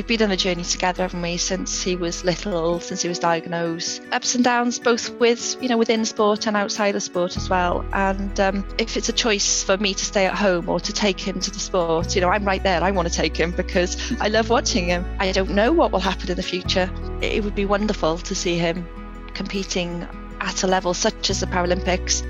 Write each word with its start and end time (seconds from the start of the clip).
we've 0.00 0.18
been 0.18 0.22
on 0.22 0.30
a 0.30 0.36
journey 0.36 0.64
together, 0.64 1.02
haven't 1.02 1.20
we, 1.20 1.36
since 1.36 1.82
he 1.82 1.94
was 1.94 2.24
little, 2.24 2.80
since 2.80 3.02
he 3.02 3.08
was 3.08 3.18
diagnosed. 3.18 4.00
Ups 4.12 4.34
and 4.34 4.42
downs, 4.42 4.78
both 4.78 5.10
with, 5.20 5.62
you 5.62 5.68
know, 5.68 5.76
within 5.76 6.06
sport 6.06 6.46
and 6.46 6.56
outside 6.56 6.96
of 6.96 7.02
sport 7.02 7.36
as 7.36 7.50
well. 7.50 7.84
And 7.92 8.40
um, 8.40 8.66
if 8.78 8.96
it's 8.96 9.10
a 9.10 9.12
choice 9.12 9.62
for 9.62 9.76
me 9.76 9.92
to 9.92 10.02
stay 10.02 10.24
at 10.24 10.34
home 10.34 10.70
or 10.70 10.80
to 10.80 10.92
take 10.94 11.20
him 11.20 11.38
to 11.40 11.50
the 11.50 11.58
sport, 11.58 12.14
you 12.14 12.22
know, 12.22 12.30
I'm 12.30 12.46
right 12.46 12.62
there. 12.62 12.82
I 12.82 12.90
want 12.92 13.08
to 13.08 13.14
take 13.14 13.36
him 13.36 13.50
because 13.50 13.98
I 14.22 14.28
love 14.28 14.48
watching 14.48 14.86
him. 14.86 15.04
I 15.18 15.32
don't 15.32 15.50
know 15.50 15.70
what 15.70 15.92
will 15.92 16.00
happen 16.00 16.30
in 16.30 16.36
the 16.36 16.42
future. 16.42 16.90
It 17.20 17.44
would 17.44 17.54
be 17.54 17.66
wonderful 17.66 18.16
to 18.16 18.34
see 18.34 18.56
him 18.56 18.88
competing 19.34 20.08
at 20.40 20.62
a 20.62 20.66
level 20.66 20.94
such 20.94 21.28
as 21.28 21.40
the 21.40 21.46
Paralympics. 21.46 22.24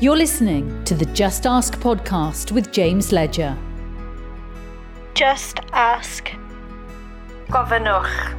You're 0.00 0.16
listening 0.16 0.82
to 0.86 0.96
the 0.96 1.06
Just 1.06 1.46
Ask 1.46 1.78
podcast 1.78 2.50
with 2.50 2.72
James 2.72 3.12
Ledger. 3.12 3.56
Just 5.14 5.60
ask. 5.72 6.32
Gofynnwch. 7.50 8.30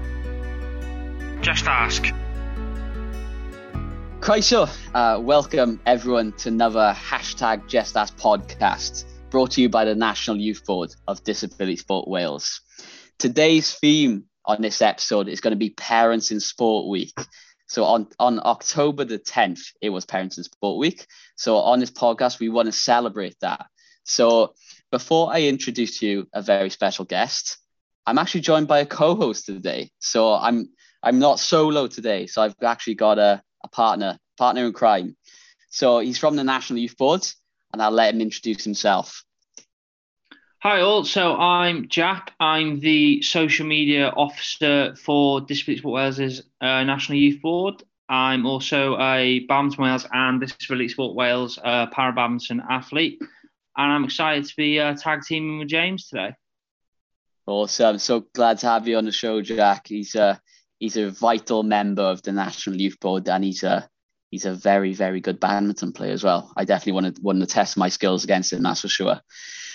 Just 1.42 1.66
ask. 1.66 2.06
Croeso, 4.22 4.70
uh, 4.94 5.20
welcome 5.20 5.82
everyone 5.86 6.32
to 6.34 6.48
another 6.48 6.96
hashtag 6.98 7.68
Just 7.68 7.98
Ask 7.98 8.16
podcast 8.16 9.04
brought 9.30 9.52
to 9.52 9.62
you 9.62 9.68
by 9.68 9.84
the 9.84 9.96
National 9.96 10.38
Youth 10.38 10.66
Board 10.66 10.96
of 11.10 11.22
Disability 11.26 11.76
Sport 11.76 12.08
Wales. 12.08 12.62
Today's 13.20 13.74
theme 13.74 14.24
on 14.46 14.62
this 14.62 14.82
episode 14.82 15.28
is 15.28 15.42
going 15.42 15.52
to 15.52 15.58
be 15.58 15.72
Parents 15.72 16.32
in 16.32 16.40
Sport 16.40 16.88
Week. 16.88 17.14
So 17.68 17.84
on, 17.84 18.08
on 18.18 18.40
October 18.46 19.04
the 19.04 19.20
10th, 19.20 19.74
it 19.82 19.90
was 19.90 20.06
Parents 20.06 20.38
in 20.38 20.46
Sport 20.46 20.80
Week. 20.80 21.06
So 21.36 21.58
on 21.58 21.82
this 21.82 21.92
podcast, 21.92 22.40
we 22.40 22.48
want 22.48 22.68
to 22.68 22.72
celebrate 22.72 23.36
that. 23.42 23.66
So 24.06 24.54
before 24.90 25.34
I 25.34 25.42
introduce 25.42 26.02
you 26.02 26.28
a 26.34 26.42
very 26.42 26.70
special 26.70 27.04
guest, 27.04 27.58
I'm 28.06 28.18
actually 28.18 28.42
joined 28.42 28.68
by 28.68 28.80
a 28.80 28.86
co-host 28.86 29.46
today. 29.46 29.92
So 30.00 30.34
I'm 30.34 30.70
I'm 31.04 31.20
not 31.20 31.40
solo 31.40 31.88
today. 31.88 32.28
So 32.28 32.42
I've 32.42 32.56
actually 32.62 32.96
got 32.96 33.18
a, 33.18 33.42
a 33.64 33.68
partner, 33.68 34.18
partner 34.38 34.66
in 34.66 34.74
crime. 34.74 35.16
So 35.70 36.00
he's 36.00 36.18
from 36.18 36.36
the 36.36 36.44
National 36.44 36.80
Youth 36.80 36.98
Board, 36.98 37.26
and 37.74 37.82
I'll 37.82 37.92
let 37.92 38.14
him 38.14 38.22
introduce 38.22 38.64
himself. 38.64 39.24
Hi 40.60 40.82
all, 40.82 41.04
so 41.06 41.36
I'm 41.38 41.88
Jack. 41.88 42.34
I'm 42.40 42.80
the 42.80 43.24
social 43.24 43.66
media 43.66 44.10
officer 44.10 44.96
for 44.96 45.42
Disability 45.42 45.80
Sport 45.80 45.94
Wales' 45.94 46.42
uh, 46.62 46.84
National 46.84 47.18
Youth 47.18 47.42
Board. 47.42 47.82
I'm 48.10 48.46
also 48.46 48.96
a 49.00 49.40
Badminton 49.48 49.84
Wales 49.84 50.08
and 50.12 50.40
Disability 50.40 50.90
Sport 50.90 51.16
Wales 51.16 51.58
uh, 51.64 51.88
para 51.88 52.14
badminton 52.14 52.62
athlete, 52.70 53.20
and 53.76 53.92
I'm 53.92 54.04
excited 54.04 54.46
to 54.46 54.56
be 54.56 54.80
uh, 54.80 54.94
tag 54.96 55.24
teaming 55.24 55.58
with 55.58 55.70
James 55.70 56.08
today. 56.08 56.36
Awesome! 57.52 57.98
So 57.98 58.22
glad 58.34 58.60
to 58.60 58.68
have 58.68 58.88
you 58.88 58.96
on 58.96 59.04
the 59.04 59.12
show, 59.12 59.42
Jack. 59.42 59.88
He's 59.88 60.16
a 60.16 60.40
he's 60.80 60.96
a 60.96 61.10
vital 61.12 61.64
member 61.64 62.02
of 62.02 62.24
the 62.24 62.32
National 62.32 62.80
Youth 62.80 62.98
Board, 63.02 63.28
and 63.28 63.44
he's 63.44 63.64
a 63.64 63.90
he's 64.30 64.46
a 64.46 64.54
very 64.54 64.94
very 64.94 65.20
good 65.20 65.38
badminton 65.38 65.92
player 65.92 66.14
as 66.14 66.24
well. 66.24 66.54
I 66.56 66.64
definitely 66.64 66.94
want 66.94 67.16
to 67.18 67.22
want 67.22 67.42
to 67.42 67.46
test 67.46 67.76
my 67.76 67.90
skills 67.90 68.24
against 68.24 68.54
him, 68.54 68.64
that's 68.64 68.80
for 68.80 68.88
sure. 68.88 69.20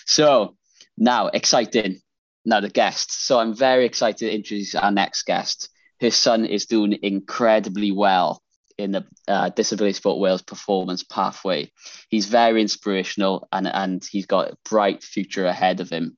So 0.06 0.56
now, 0.96 1.27
exciting. 1.27 2.00
Now, 2.46 2.60
the 2.60 2.70
guest. 2.70 3.27
So 3.27 3.38
I'm 3.38 3.55
very 3.55 3.84
excited 3.84 4.18
to 4.20 4.34
introduce 4.34 4.74
our 4.74 4.90
next 4.90 5.24
guest. 5.24 5.68
His 5.98 6.16
son 6.16 6.46
is 6.46 6.64
doing 6.64 6.98
incredibly 7.02 7.92
well 7.92 8.40
in 8.78 8.92
the 8.92 9.05
uh, 9.28 9.50
Disability 9.50 9.92
Sport 9.92 10.18
Wales 10.18 10.40
performance 10.40 11.02
pathway. 11.02 11.70
He's 12.08 12.24
very 12.24 12.62
inspirational 12.62 13.46
and, 13.52 13.66
and 13.66 14.02
he's 14.11 14.24
got 14.24 14.52
a 14.52 14.56
bright 14.66 15.02
future 15.02 15.44
ahead 15.44 15.80
of 15.80 15.90
him. 15.90 16.17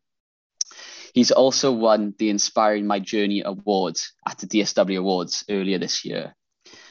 He's 1.19 1.33
also 1.33 1.73
won 1.73 2.15
the 2.17 2.31
Inspiring 2.31 2.87
My 2.87 3.01
Journey 3.01 3.43
Award 3.45 3.99
at 4.25 4.39
the 4.39 4.47
DSW 4.47 5.01
Awards 5.01 5.45
earlier 5.51 5.77
this 5.77 6.05
year. 6.05 6.37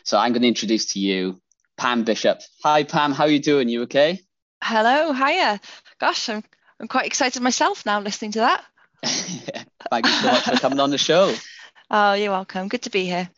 So 0.04 0.18
I'm 0.18 0.34
going 0.34 0.42
to 0.42 0.50
introduce 0.50 0.88
to 0.94 1.00
you 1.00 1.40
Pam 1.78 2.04
Bishop. 2.04 2.42
Hi, 2.62 2.84
Pam. 2.84 3.14
How 3.14 3.24
are 3.24 3.30
you 3.30 3.40
doing? 3.40 3.70
You 3.70 3.84
okay? 3.84 4.20
Hello, 4.62 5.14
hiya. 5.14 5.62
Gosh, 5.98 6.28
I'm 6.28 6.44
I'm 6.78 6.90
quite 6.90 7.06
excited 7.06 7.42
myself 7.42 7.86
now 7.86 8.02
listening 8.02 8.34
to 8.34 8.40
that. 8.40 8.66
Thank 9.06 10.06
you 10.08 10.12
so 10.12 10.28
much 10.28 10.44
for 10.44 10.58
coming 10.58 10.82
on 10.82 10.90
the 10.90 10.98
show. 10.98 11.34
Oh, 11.90 12.12
you're 12.12 12.32
welcome. 12.32 12.68
Good 12.68 12.82
to 12.82 12.90
be 12.90 13.06
here. 13.06 13.30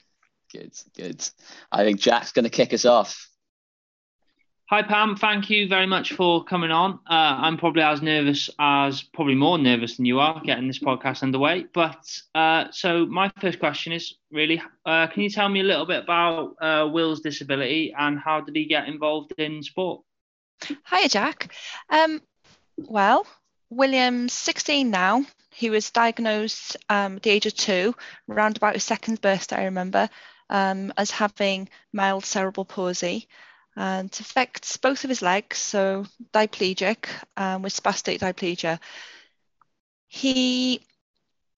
Good, 0.51 0.71
good. 0.97 1.23
I 1.71 1.83
think 1.83 1.99
Jack's 1.99 2.31
going 2.31 2.45
to 2.45 2.49
kick 2.49 2.73
us 2.73 2.83
off. 2.83 3.28
Hi 4.69 4.83
Pam, 4.83 5.15
thank 5.15 5.49
you 5.49 5.67
very 5.67 5.87
much 5.87 6.13
for 6.13 6.43
coming 6.43 6.69
on. 6.69 6.99
Uh, 7.09 7.41
I'm 7.41 7.57
probably 7.57 7.81
as 7.81 8.03
nervous 8.03 8.51
as, 8.59 9.01
probably 9.01 9.33
more 9.33 9.57
nervous 9.57 9.97
than 9.97 10.05
you 10.05 10.19
are 10.19 10.39
getting 10.45 10.67
this 10.67 10.77
podcast 10.77 11.23
underway. 11.23 11.65
But 11.73 12.05
uh, 12.35 12.65
so 12.69 13.07
my 13.07 13.31
first 13.41 13.57
question 13.57 13.93
is 13.93 14.13
really, 14.31 14.61
uh, 14.85 15.07
can 15.07 15.23
you 15.23 15.31
tell 15.31 15.49
me 15.49 15.61
a 15.61 15.63
little 15.63 15.87
bit 15.87 16.03
about 16.03 16.53
uh, 16.61 16.87
Will's 16.87 17.21
disability 17.21 17.95
and 17.97 18.19
how 18.19 18.41
did 18.41 18.55
he 18.55 18.65
get 18.65 18.87
involved 18.87 19.33
in 19.39 19.63
sport? 19.63 20.03
Hiya, 20.87 21.09
Jack. 21.09 21.51
Um, 21.89 22.21
well, 22.77 23.25
William's 23.71 24.33
16 24.33 24.91
now. 24.91 25.25
He 25.49 25.71
was 25.71 25.89
diagnosed 25.89 26.77
um, 26.89 27.15
at 27.15 27.23
the 27.23 27.31
age 27.31 27.47
of 27.47 27.55
two, 27.55 27.95
around 28.29 28.57
about 28.57 28.75
his 28.75 28.83
second 28.83 29.19
birthday, 29.19 29.55
I 29.55 29.63
remember, 29.63 30.11
um, 30.47 30.93
as 30.95 31.09
having 31.09 31.69
mild 31.91 32.23
cerebral 32.23 32.65
palsy. 32.65 33.27
And 33.79 34.07
it 34.11 34.19
affects 34.19 34.75
both 34.75 35.05
of 35.05 35.09
his 35.09 35.21
legs, 35.21 35.57
so 35.57 36.05
diplegic 36.33 37.05
um, 37.37 37.61
with 37.61 37.73
spastic 37.73 38.19
diplegia. 38.19 38.77
He 40.09 40.81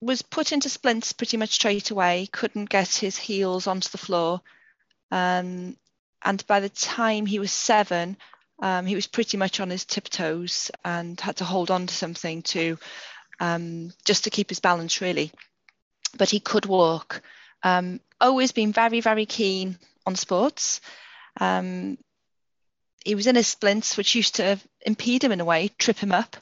was 0.00 0.22
put 0.22 0.52
into 0.52 0.68
splints 0.68 1.12
pretty 1.12 1.36
much 1.36 1.50
straight 1.50 1.90
away, 1.90 2.28
couldn't 2.30 2.70
get 2.70 2.94
his 2.94 3.16
heels 3.16 3.66
onto 3.66 3.88
the 3.88 3.98
floor. 3.98 4.40
Um, 5.10 5.76
and 6.24 6.46
by 6.46 6.60
the 6.60 6.68
time 6.68 7.26
he 7.26 7.40
was 7.40 7.50
seven, 7.50 8.16
um, 8.60 8.86
he 8.86 8.94
was 8.94 9.08
pretty 9.08 9.36
much 9.36 9.58
on 9.58 9.68
his 9.68 9.84
tiptoes 9.84 10.70
and 10.84 11.20
had 11.20 11.38
to 11.38 11.44
hold 11.44 11.72
on 11.72 11.88
to 11.88 11.94
something 11.94 12.42
to 12.42 12.78
um, 13.40 13.92
just 14.04 14.22
to 14.24 14.30
keep 14.30 14.48
his 14.48 14.60
balance 14.60 15.00
really. 15.00 15.32
But 16.16 16.30
he 16.30 16.38
could 16.38 16.66
walk. 16.66 17.20
Um, 17.64 17.98
always 18.20 18.52
been 18.52 18.72
very, 18.72 19.00
very 19.00 19.26
keen 19.26 19.76
on 20.06 20.14
sports. 20.14 20.80
Um, 21.40 21.98
he 23.04 23.14
was 23.14 23.26
in 23.26 23.36
his 23.36 23.48
splints, 23.48 23.96
which 23.96 24.14
used 24.14 24.36
to 24.36 24.58
impede 24.84 25.24
him 25.24 25.32
in 25.32 25.40
a 25.40 25.44
way, 25.44 25.68
trip 25.78 25.98
him 25.98 26.12
up, 26.12 26.36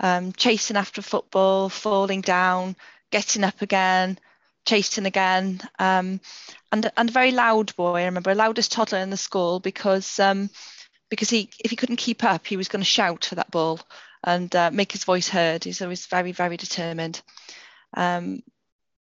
um, 0.00 0.32
chasing 0.32 0.76
after 0.76 1.00
a 1.00 1.04
football, 1.04 1.68
falling 1.68 2.20
down, 2.20 2.76
getting 3.10 3.44
up 3.44 3.62
again, 3.62 4.18
chasing 4.66 5.06
again, 5.06 5.60
um, 5.78 6.20
and 6.72 6.90
and 6.96 7.08
a 7.08 7.12
very 7.12 7.30
loud 7.30 7.74
boy. 7.76 8.00
I 8.00 8.04
remember 8.06 8.34
loudest 8.34 8.72
toddler 8.72 8.98
in 8.98 9.10
the 9.10 9.16
school 9.16 9.60
because 9.60 10.18
um, 10.18 10.50
because 11.10 11.30
he 11.30 11.50
if 11.62 11.70
he 11.70 11.76
couldn't 11.76 11.96
keep 11.96 12.24
up, 12.24 12.46
he 12.46 12.56
was 12.56 12.68
going 12.68 12.82
to 12.82 12.86
shout 12.86 13.24
for 13.24 13.36
that 13.36 13.50
ball 13.50 13.80
and 14.22 14.54
uh, 14.56 14.70
make 14.72 14.92
his 14.92 15.04
voice 15.04 15.28
heard. 15.28 15.64
He's 15.64 15.82
always 15.82 16.06
very 16.06 16.32
very 16.32 16.56
determined. 16.56 17.20
Um, 17.96 18.42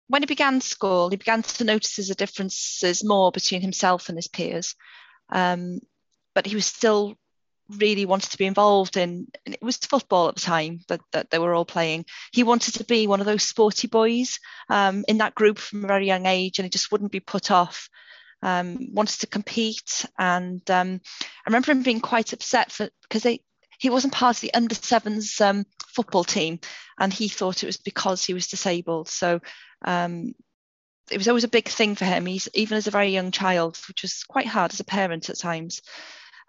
when 0.07 0.21
he 0.21 0.25
began 0.25 0.61
school, 0.61 1.09
he 1.09 1.15
began 1.15 1.41
to 1.41 1.63
notice 1.63 1.95
the 1.95 2.15
differences 2.15 3.03
more 3.03 3.31
between 3.31 3.61
himself 3.61 4.09
and 4.09 4.17
his 4.17 4.27
peers. 4.27 4.75
Um, 5.29 5.79
but 6.35 6.45
he 6.45 6.55
was 6.55 6.65
still 6.65 7.15
really 7.77 8.05
wanted 8.05 8.29
to 8.29 8.37
be 8.37 8.45
involved 8.45 8.97
in 8.97 9.25
and 9.45 9.55
it 9.55 9.61
was 9.61 9.77
football 9.77 10.27
at 10.27 10.35
the 10.35 10.41
time 10.41 10.81
that, 10.89 10.99
that 11.13 11.29
they 11.29 11.39
were 11.39 11.53
all 11.53 11.63
playing 11.63 12.05
he 12.33 12.43
wanted 12.43 12.73
to 12.73 12.83
be 12.83 13.07
one 13.07 13.21
of 13.21 13.25
those 13.25 13.41
sporty 13.41 13.87
boys 13.87 14.37
um, 14.69 15.05
in 15.07 15.19
that 15.19 15.33
group 15.33 15.57
from 15.57 15.83
a 15.83 15.87
very 15.87 16.05
young 16.05 16.25
age 16.25 16.59
and 16.59 16.65
he 16.65 16.69
just 16.69 16.91
wouldn't 16.91 17.11
be 17.11 17.21
put 17.21 17.51
off 17.51 17.89
um, 18.43 18.89
wanted 18.91 19.21
to 19.21 19.27
compete. 19.27 20.05
And 20.19 20.69
um, 20.69 21.01
I 21.21 21.47
remember 21.47 21.71
him 21.71 21.81
being 21.81 22.01
quite 22.01 22.33
upset 22.33 22.71
for 22.71 22.89
because 23.01 23.23
he 23.23 23.89
wasn't 23.89 24.13
part 24.13 24.37
of 24.37 24.41
the 24.41 24.53
under 24.53 24.75
sevens 24.75 25.41
um, 25.41 25.65
football 25.87 26.23
team, 26.23 26.59
and 26.99 27.11
he 27.11 27.27
thought 27.27 27.63
it 27.63 27.67
was 27.67 27.77
because 27.77 28.23
he 28.23 28.33
was 28.33 28.47
disabled. 28.47 29.07
So 29.07 29.39
um, 29.83 30.33
it 31.09 31.17
was 31.17 31.27
always 31.27 31.43
a 31.45 31.49
big 31.49 31.69
thing 31.69 31.95
for 31.95 32.05
him. 32.05 32.25
He's 32.25 32.49
even 32.53 32.77
as 32.77 32.87
a 32.87 32.91
very 32.91 33.09
young 33.09 33.31
child, 33.31 33.79
which 33.87 34.03
was 34.03 34.23
quite 34.23 34.47
hard 34.47 34.73
as 34.73 34.79
a 34.79 34.85
parent 34.85 35.29
at 35.29 35.39
times. 35.39 35.81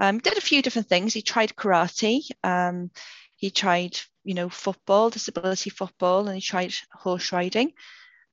Um, 0.00 0.18
did 0.18 0.36
a 0.36 0.40
few 0.40 0.62
different 0.62 0.88
things. 0.88 1.14
He 1.14 1.22
tried 1.22 1.54
karate. 1.56 2.22
Um, 2.42 2.90
he 3.36 3.50
tried, 3.50 3.98
you 4.24 4.34
know, 4.34 4.48
football, 4.48 5.10
disability 5.10 5.70
football, 5.70 6.26
and 6.26 6.34
he 6.34 6.40
tried 6.40 6.74
horse 6.92 7.32
riding. 7.32 7.72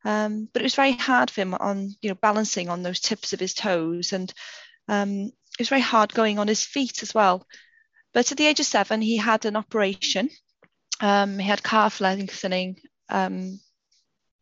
Um, 0.04 0.50
but 0.52 0.62
it 0.62 0.66
was 0.66 0.75
very 0.75 0.94
hard 0.94 1.30
for 1.30 1.42
him 1.42 1.54
on, 1.54 1.96
you 2.02 2.10
know, 2.10 2.16
balancing 2.16 2.69
on 2.69 2.81
those 2.81 3.00
tips 3.00 3.34
of 3.34 3.40
his 3.40 3.54
toes. 3.54 4.13
And 4.13 4.34
um, 4.88 5.25
it 5.25 5.60
was 5.60 5.69
very 5.69 5.81
hard 5.81 6.13
going 6.13 6.40
on 6.40 6.48
his 6.48 6.63
feet 6.66 7.04
as 7.04 7.13
well. 7.13 7.46
But 8.13 8.31
at 8.31 8.38
the 8.38 8.48
age 8.48 8.60
of 8.60 8.66
seven, 8.66 9.02
he 9.02 9.18
had 9.18 9.46
an 9.46 9.56
operation. 9.56 10.30
Um, 11.00 11.40
he 11.40 11.48
had 11.48 11.63
calf 11.63 12.02
lengthening 12.02 12.80
um, 13.10 13.60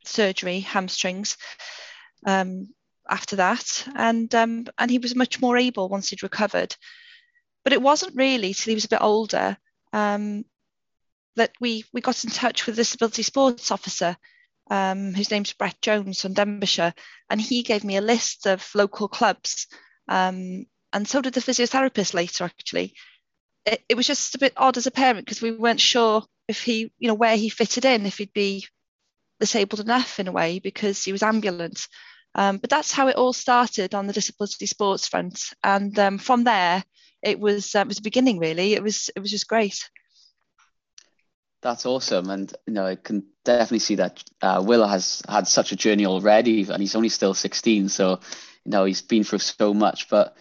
surgery, 0.05 0.61
hamstrings. 0.61 1.37
After 3.11 3.37
that, 3.37 3.87
and 3.95 4.33
um, 4.35 4.67
and 4.77 4.91
he 4.91 4.99
was 4.99 5.15
much 5.15 5.41
more 5.41 5.57
able 5.57 5.89
once 5.89 6.09
he'd 6.09 6.21
recovered. 6.21 6.75
But 7.69 7.73
it 7.73 7.83
wasn't 7.83 8.15
really 8.15 8.55
till 8.55 8.71
he 8.71 8.75
was 8.75 8.85
a 8.85 8.89
bit 8.89 9.03
older 9.03 9.55
that 9.91 11.51
we 11.61 11.85
we 11.93 12.01
got 12.01 12.23
in 12.23 12.31
touch 12.31 12.65
with 12.65 12.75
the 12.75 12.81
disability 12.81 13.21
sports 13.21 13.69
officer 13.69 14.17
um, 14.71 15.13
whose 15.13 15.29
name's 15.29 15.53
Brett 15.53 15.79
Jones 15.79 16.19
from 16.19 16.33
Denbighshire, 16.33 16.95
and 17.29 17.39
he 17.39 17.61
gave 17.61 17.83
me 17.83 17.97
a 17.97 18.01
list 18.01 18.47
of 18.47 18.67
local 18.73 19.07
clubs. 19.07 19.67
Um, 20.07 20.65
and 20.91 21.07
so 21.07 21.21
did 21.21 21.35
the 21.35 21.41
physiotherapist 21.41 22.15
later, 22.15 22.45
actually. 22.45 22.95
It, 23.67 23.83
it 23.87 23.95
was 23.95 24.07
just 24.07 24.33
a 24.33 24.39
bit 24.39 24.53
odd 24.57 24.77
as 24.77 24.87
a 24.87 24.91
parent 24.91 25.27
because 25.27 25.43
we 25.43 25.51
weren't 25.51 25.79
sure 25.79 26.23
if 26.47 26.63
he, 26.63 26.91
you 26.97 27.07
know, 27.07 27.13
where 27.13 27.37
he 27.37 27.49
fitted 27.49 27.85
in, 27.85 28.07
if 28.07 28.17
he'd 28.17 28.33
be 28.33 28.65
disabled 29.39 29.81
enough 29.81 30.19
in 30.19 30.27
a 30.27 30.31
way 30.31 30.57
because 30.57 31.03
he 31.03 31.11
was 31.11 31.21
ambulant. 31.21 31.87
Um, 32.33 32.57
but 32.57 32.71
that's 32.71 32.91
how 32.91 33.09
it 33.09 33.15
all 33.15 33.31
started 33.31 33.93
on 33.93 34.07
the 34.07 34.13
disability 34.13 34.65
sports 34.65 35.07
front, 35.07 35.53
and 35.63 35.97
um, 35.99 36.17
from 36.17 36.45
there, 36.45 36.83
it 37.21 37.39
was 37.39 37.75
um, 37.75 37.81
it 37.83 37.87
was 37.87 37.97
the 37.97 38.03
beginning. 38.03 38.39
Really, 38.39 38.73
it 38.73 38.83
was 38.83 39.09
it 39.15 39.19
was 39.19 39.31
just 39.31 39.47
great. 39.47 39.89
That's 41.61 41.85
awesome, 41.85 42.29
and 42.29 42.53
you 42.67 42.73
know 42.73 42.85
I 42.85 42.95
can 42.95 43.25
definitely 43.43 43.79
see 43.79 43.95
that 43.95 44.23
uh, 44.41 44.63
Will 44.65 44.87
has 44.87 45.21
had 45.27 45.47
such 45.47 45.71
a 45.71 45.75
journey 45.75 46.05
already, 46.05 46.61
and 46.69 46.79
he's 46.81 46.95
only 46.95 47.09
still 47.09 47.33
16, 47.33 47.89
so 47.89 48.19
you 48.63 48.71
know 48.71 48.85
he's 48.85 49.01
been 49.01 49.23
through 49.23 49.39
so 49.39 49.73
much. 49.73 50.09
But 50.09 50.37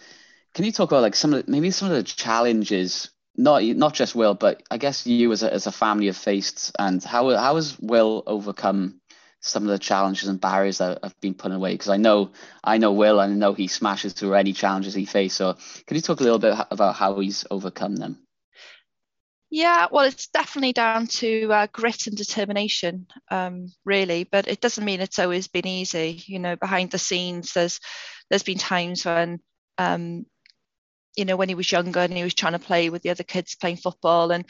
can 0.53 0.65
you 0.65 0.71
talk 0.71 0.91
about 0.91 1.01
like 1.01 1.15
some 1.15 1.33
of 1.33 1.45
the, 1.45 1.51
maybe 1.51 1.71
some 1.71 1.91
of 1.91 1.95
the 1.95 2.03
challenges, 2.03 3.09
not 3.35 3.63
not 3.63 3.93
just 3.93 4.15
Will, 4.15 4.33
but 4.33 4.63
I 4.71 4.77
guess 4.77 5.05
you 5.05 5.31
as 5.33 5.43
a 5.43 5.53
as 5.53 5.67
a 5.67 5.71
family 5.73 6.05
have 6.07 6.17
faced, 6.17 6.71
and 6.79 7.03
how 7.03 7.35
how 7.35 7.55
has 7.55 7.77
Will 7.79 8.23
overcome 8.25 9.01
some 9.41 9.63
of 9.63 9.69
the 9.69 9.79
challenges 9.79 10.27
and 10.27 10.41
barriers 10.41 10.79
that 10.79 10.99
have 11.03 11.19
been 11.21 11.33
put 11.33 11.51
away? 11.51 11.73
Because 11.73 11.89
I 11.89 11.97
know 11.97 12.31
I 12.63 12.77
know 12.77 12.93
Will, 12.93 13.19
and 13.19 13.33
I 13.33 13.35
know 13.35 13.53
he 13.53 13.67
smashes 13.67 14.13
through 14.13 14.35
any 14.35 14.53
challenges 14.53 14.93
he 14.93 15.05
faces. 15.05 15.37
So 15.37 15.57
can 15.87 15.95
you 15.95 16.01
talk 16.01 16.19
a 16.19 16.23
little 16.23 16.39
bit 16.39 16.55
about 16.71 16.95
how 16.95 17.19
he's 17.19 17.45
overcome 17.49 17.95
them? 17.95 18.19
Yeah, 19.51 19.87
well, 19.91 20.05
it's 20.05 20.27
definitely 20.27 20.73
down 20.73 21.07
to 21.07 21.51
uh, 21.51 21.67
grit 21.71 22.05
and 22.05 22.15
determination, 22.15 23.07
um, 23.31 23.71
really. 23.83 24.23
But 24.23 24.47
it 24.47 24.61
doesn't 24.61 24.85
mean 24.85 25.01
it's 25.01 25.17
always 25.17 25.47
been 25.47 25.65
easy. 25.65 26.21
You 26.27 26.37
know, 26.37 26.55
behind 26.55 26.91
the 26.91 26.99
scenes, 26.99 27.53
there's 27.53 27.79
there's 28.29 28.43
been 28.43 28.59
times 28.59 29.05
when, 29.05 29.39
um, 29.79 30.27
you 31.15 31.25
know, 31.25 31.35
when 31.35 31.49
he 31.49 31.55
was 31.55 31.71
younger 31.71 32.01
and 32.01 32.13
he 32.13 32.23
was 32.23 32.35
trying 32.35 32.53
to 32.53 32.59
play 32.59 32.91
with 32.91 33.01
the 33.01 33.09
other 33.09 33.23
kids 33.23 33.55
playing 33.55 33.77
football, 33.77 34.29
and 34.29 34.45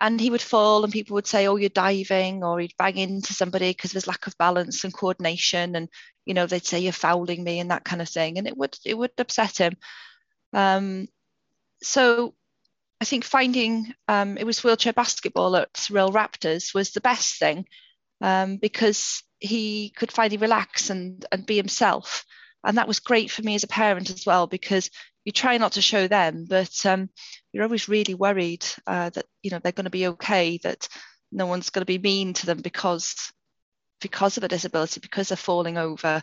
and 0.00 0.20
he 0.20 0.30
would 0.30 0.42
fall, 0.42 0.84
and 0.84 0.92
people 0.92 1.14
would 1.14 1.26
say, 1.26 1.46
"Oh, 1.46 1.56
you're 1.56 1.70
diving," 1.70 2.44
or 2.44 2.60
he'd 2.60 2.76
bang 2.78 2.96
into 2.98 3.34
somebody 3.34 3.70
because 3.70 3.92
there's 3.92 4.06
lack 4.06 4.26
of 4.26 4.38
balance 4.38 4.84
and 4.84 4.94
coordination, 4.94 5.76
and 5.76 5.88
you 6.24 6.34
know, 6.34 6.46
they'd 6.46 6.66
say 6.66 6.80
you're 6.80 6.92
fouling 6.92 7.42
me 7.42 7.58
and 7.60 7.70
that 7.70 7.84
kind 7.84 8.02
of 8.02 8.08
thing, 8.08 8.38
and 8.38 8.46
it 8.46 8.56
would 8.56 8.76
it 8.84 8.94
would 8.94 9.12
upset 9.18 9.58
him. 9.58 9.76
Um, 10.52 11.08
so 11.82 12.34
I 13.00 13.04
think 13.04 13.24
finding 13.24 13.94
um, 14.08 14.36
it 14.38 14.44
was 14.44 14.64
wheelchair 14.64 14.92
basketball 14.92 15.56
at 15.56 15.88
Real 15.90 16.10
Raptors 16.10 16.74
was 16.74 16.90
the 16.90 17.00
best 17.00 17.38
thing 17.38 17.66
um, 18.20 18.56
because 18.56 19.22
he 19.38 19.90
could 19.90 20.10
finally 20.10 20.36
relax 20.36 20.90
and, 20.90 21.24
and 21.30 21.46
be 21.46 21.56
himself. 21.56 22.24
And 22.64 22.76
that 22.76 22.88
was 22.88 22.98
great 22.98 23.30
for 23.30 23.42
me 23.42 23.54
as 23.54 23.62
a 23.62 23.68
parent 23.68 24.10
as 24.10 24.26
well 24.26 24.48
because 24.48 24.90
you 25.28 25.32
try 25.32 25.58
not 25.58 25.72
to 25.72 25.82
show 25.82 26.08
them, 26.08 26.46
but 26.48 26.86
um, 26.86 27.10
you're 27.52 27.64
always 27.64 27.86
really 27.86 28.14
worried 28.14 28.64
uh, 28.86 29.10
that 29.10 29.26
you 29.42 29.50
know 29.50 29.58
they're 29.62 29.72
going 29.72 29.84
to 29.84 29.90
be 29.90 30.06
okay, 30.06 30.58
that 30.62 30.88
no 31.30 31.44
one's 31.44 31.68
going 31.68 31.82
to 31.82 31.86
be 31.86 31.98
mean 31.98 32.32
to 32.32 32.46
them 32.46 32.62
because 32.62 33.30
because 34.00 34.38
of 34.38 34.44
a 34.44 34.48
disability, 34.48 35.00
because 35.00 35.28
they're 35.28 35.36
falling 35.36 35.76
over, 35.76 36.22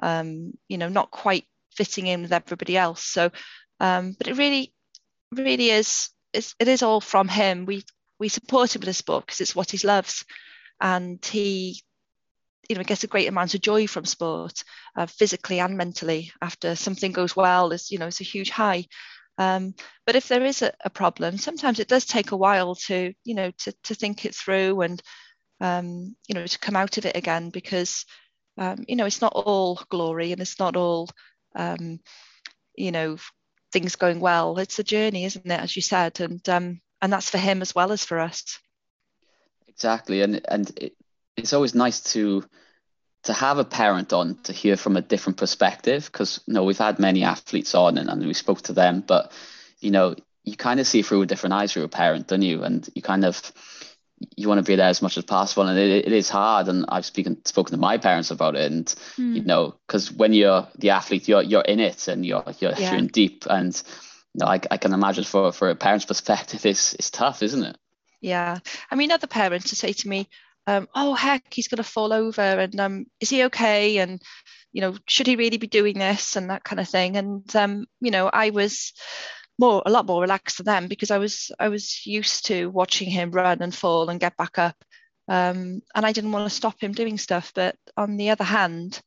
um, 0.00 0.54
you 0.68 0.78
know, 0.78 0.88
not 0.88 1.10
quite 1.10 1.44
fitting 1.76 2.06
in 2.06 2.22
with 2.22 2.32
everybody 2.32 2.78
else. 2.78 3.04
So, 3.04 3.30
um, 3.78 4.14
but 4.16 4.26
it 4.26 4.38
really, 4.38 4.72
really 5.32 5.68
is 5.68 6.08
it's, 6.32 6.54
it 6.58 6.66
is 6.66 6.82
all 6.82 7.02
from 7.02 7.28
him. 7.28 7.66
We 7.66 7.84
we 8.18 8.30
support 8.30 8.74
him 8.74 8.80
with 8.80 8.86
this 8.86 9.02
book 9.02 9.26
because 9.26 9.42
it's 9.42 9.54
what 9.54 9.70
he 9.70 9.86
loves, 9.86 10.24
and 10.80 11.22
he, 11.26 11.82
you 12.68 12.76
know, 12.76 12.82
gets 12.82 13.04
a 13.04 13.08
great 13.08 13.28
amount 13.28 13.54
of 13.54 13.60
joy 13.60 13.86
from 13.86 14.04
sport, 14.04 14.62
uh, 14.96 15.06
physically 15.06 15.60
and 15.60 15.76
mentally. 15.76 16.32
After 16.40 16.74
something 16.74 17.12
goes 17.12 17.36
well, 17.36 17.72
is 17.72 17.90
you 17.90 17.98
know, 17.98 18.06
it's 18.06 18.20
a 18.20 18.24
huge 18.24 18.50
high. 18.50 18.86
Um, 19.38 19.74
but 20.06 20.16
if 20.16 20.28
there 20.28 20.44
is 20.44 20.62
a, 20.62 20.72
a, 20.84 20.90
problem, 20.90 21.36
sometimes 21.36 21.78
it 21.78 21.88
does 21.88 22.06
take 22.06 22.32
a 22.32 22.36
while 22.36 22.74
to, 22.86 23.12
you 23.24 23.34
know, 23.34 23.50
to 23.58 23.74
to 23.84 23.94
think 23.94 24.24
it 24.24 24.34
through 24.34 24.80
and, 24.80 25.02
um, 25.60 26.16
you 26.26 26.34
know, 26.34 26.46
to 26.46 26.58
come 26.58 26.76
out 26.76 26.96
of 26.96 27.04
it 27.04 27.16
again 27.16 27.50
because, 27.50 28.06
um, 28.56 28.84
you 28.88 28.96
know, 28.96 29.04
it's 29.04 29.20
not 29.20 29.34
all 29.34 29.80
glory 29.90 30.32
and 30.32 30.40
it's 30.40 30.58
not 30.58 30.74
all, 30.74 31.10
um, 31.54 32.00
you 32.76 32.92
know, 32.92 33.18
things 33.72 33.96
going 33.96 34.20
well. 34.20 34.58
It's 34.58 34.78
a 34.78 34.84
journey, 34.84 35.26
isn't 35.26 35.50
it, 35.50 35.60
as 35.60 35.76
you 35.76 35.82
said, 35.82 36.20
and 36.20 36.46
um, 36.48 36.80
and 37.02 37.12
that's 37.12 37.28
for 37.28 37.38
him 37.38 37.60
as 37.60 37.74
well 37.74 37.92
as 37.92 38.04
for 38.04 38.18
us. 38.18 38.58
Exactly, 39.68 40.22
and 40.22 40.40
and 40.48 40.70
it, 40.78 40.96
it's 41.36 41.52
always 41.52 41.74
nice 41.74 42.00
to 42.12 42.44
to 43.24 43.32
have 43.32 43.58
a 43.58 43.64
parent 43.64 44.12
on 44.12 44.36
to 44.44 44.52
hear 44.52 44.76
from 44.76 44.96
a 44.96 45.02
different 45.02 45.36
perspective 45.36 46.06
because 46.06 46.40
you 46.46 46.54
know 46.54 46.64
we've 46.64 46.78
had 46.78 46.98
many 46.98 47.24
athletes 47.24 47.74
on 47.74 47.98
and, 47.98 48.08
and 48.08 48.24
we 48.24 48.34
spoke 48.34 48.62
to 48.62 48.72
them, 48.72 49.02
but 49.06 49.32
you 49.80 49.90
know 49.90 50.14
you 50.44 50.56
kind 50.56 50.78
of 50.80 50.86
see 50.86 51.02
through 51.02 51.22
a 51.22 51.26
different 51.26 51.54
eyes 51.54 51.72
through 51.72 51.82
a 51.82 51.88
parent, 51.88 52.28
don't 52.28 52.42
you? 52.42 52.62
And 52.62 52.88
you 52.94 53.02
kind 53.02 53.24
of 53.24 53.52
you 54.36 54.48
want 54.48 54.58
to 54.58 54.70
be 54.70 54.76
there 54.76 54.88
as 54.88 55.02
much 55.02 55.18
as 55.18 55.24
possible 55.24 55.66
and 55.66 55.78
it, 55.78 56.06
it 56.06 56.12
is 56.12 56.30
hard 56.30 56.68
and 56.68 56.86
i've 56.88 57.04
spoken 57.04 57.44
spoken 57.44 57.72
to 57.72 57.78
my 57.78 57.98
parents 57.98 58.30
about 58.30 58.56
it 58.56 58.72
and 58.72 58.86
mm. 59.18 59.34
you 59.34 59.42
know 59.42 59.74
because 59.86 60.10
when 60.10 60.32
you're 60.32 60.66
the 60.78 60.90
athlete 60.90 61.28
you're 61.28 61.42
you're 61.42 61.60
in 61.62 61.80
it 61.80 62.08
and 62.08 62.24
you're 62.24 62.42
you're, 62.58 62.72
yeah. 62.72 62.90
you're 62.90 62.98
in 62.98 63.08
deep 63.08 63.44
and 63.50 63.82
you 64.32 64.38
know 64.40 64.46
I, 64.46 64.60
I 64.70 64.78
can 64.78 64.94
imagine 64.94 65.24
for 65.24 65.52
for 65.52 65.68
a 65.68 65.74
parent's 65.74 66.06
perspective 66.12 66.64
it's 66.64 66.94
it's 66.94 67.10
tough 67.10 67.42
isn't 67.42 67.62
it 67.62 67.76
yeah 68.22 68.58
i 68.90 68.94
mean 68.94 69.12
other 69.12 69.26
parents 69.26 69.68
to 69.68 69.76
say 69.76 69.92
to 69.92 70.08
me 70.08 70.28
um, 70.66 70.88
oh 70.94 71.14
heck 71.14 71.44
he's 71.52 71.68
going 71.68 71.76
to 71.76 71.84
fall 71.84 72.12
over 72.12 72.40
and 72.40 72.78
um, 72.80 73.06
is 73.20 73.30
he 73.30 73.44
okay 73.44 73.98
and 73.98 74.20
you 74.72 74.80
know 74.80 74.94
should 75.06 75.26
he 75.26 75.36
really 75.36 75.58
be 75.58 75.66
doing 75.66 75.98
this 75.98 76.36
and 76.36 76.50
that 76.50 76.64
kind 76.64 76.80
of 76.80 76.88
thing 76.88 77.16
and 77.16 77.54
um, 77.56 77.86
you 78.00 78.10
know 78.10 78.28
i 78.32 78.50
was 78.50 78.92
more 79.58 79.82
a 79.86 79.90
lot 79.90 80.06
more 80.06 80.20
relaxed 80.20 80.58
than 80.58 80.66
them 80.66 80.88
because 80.88 81.10
I 81.10 81.18
was 81.18 81.50
I 81.58 81.68
was 81.68 82.06
used 82.06 82.46
to 82.46 82.66
watching 82.66 83.10
him 83.10 83.30
run 83.30 83.62
and 83.62 83.74
fall 83.74 84.08
and 84.08 84.20
get 84.20 84.36
back 84.36 84.58
up, 84.58 84.76
um, 85.28 85.80
and 85.94 86.06
I 86.06 86.12
didn't 86.12 86.32
want 86.32 86.48
to 86.48 86.54
stop 86.54 86.80
him 86.80 86.92
doing 86.92 87.18
stuff. 87.18 87.52
But 87.54 87.76
on 87.96 88.16
the 88.16 88.30
other 88.30 88.44
hand, 88.44 89.00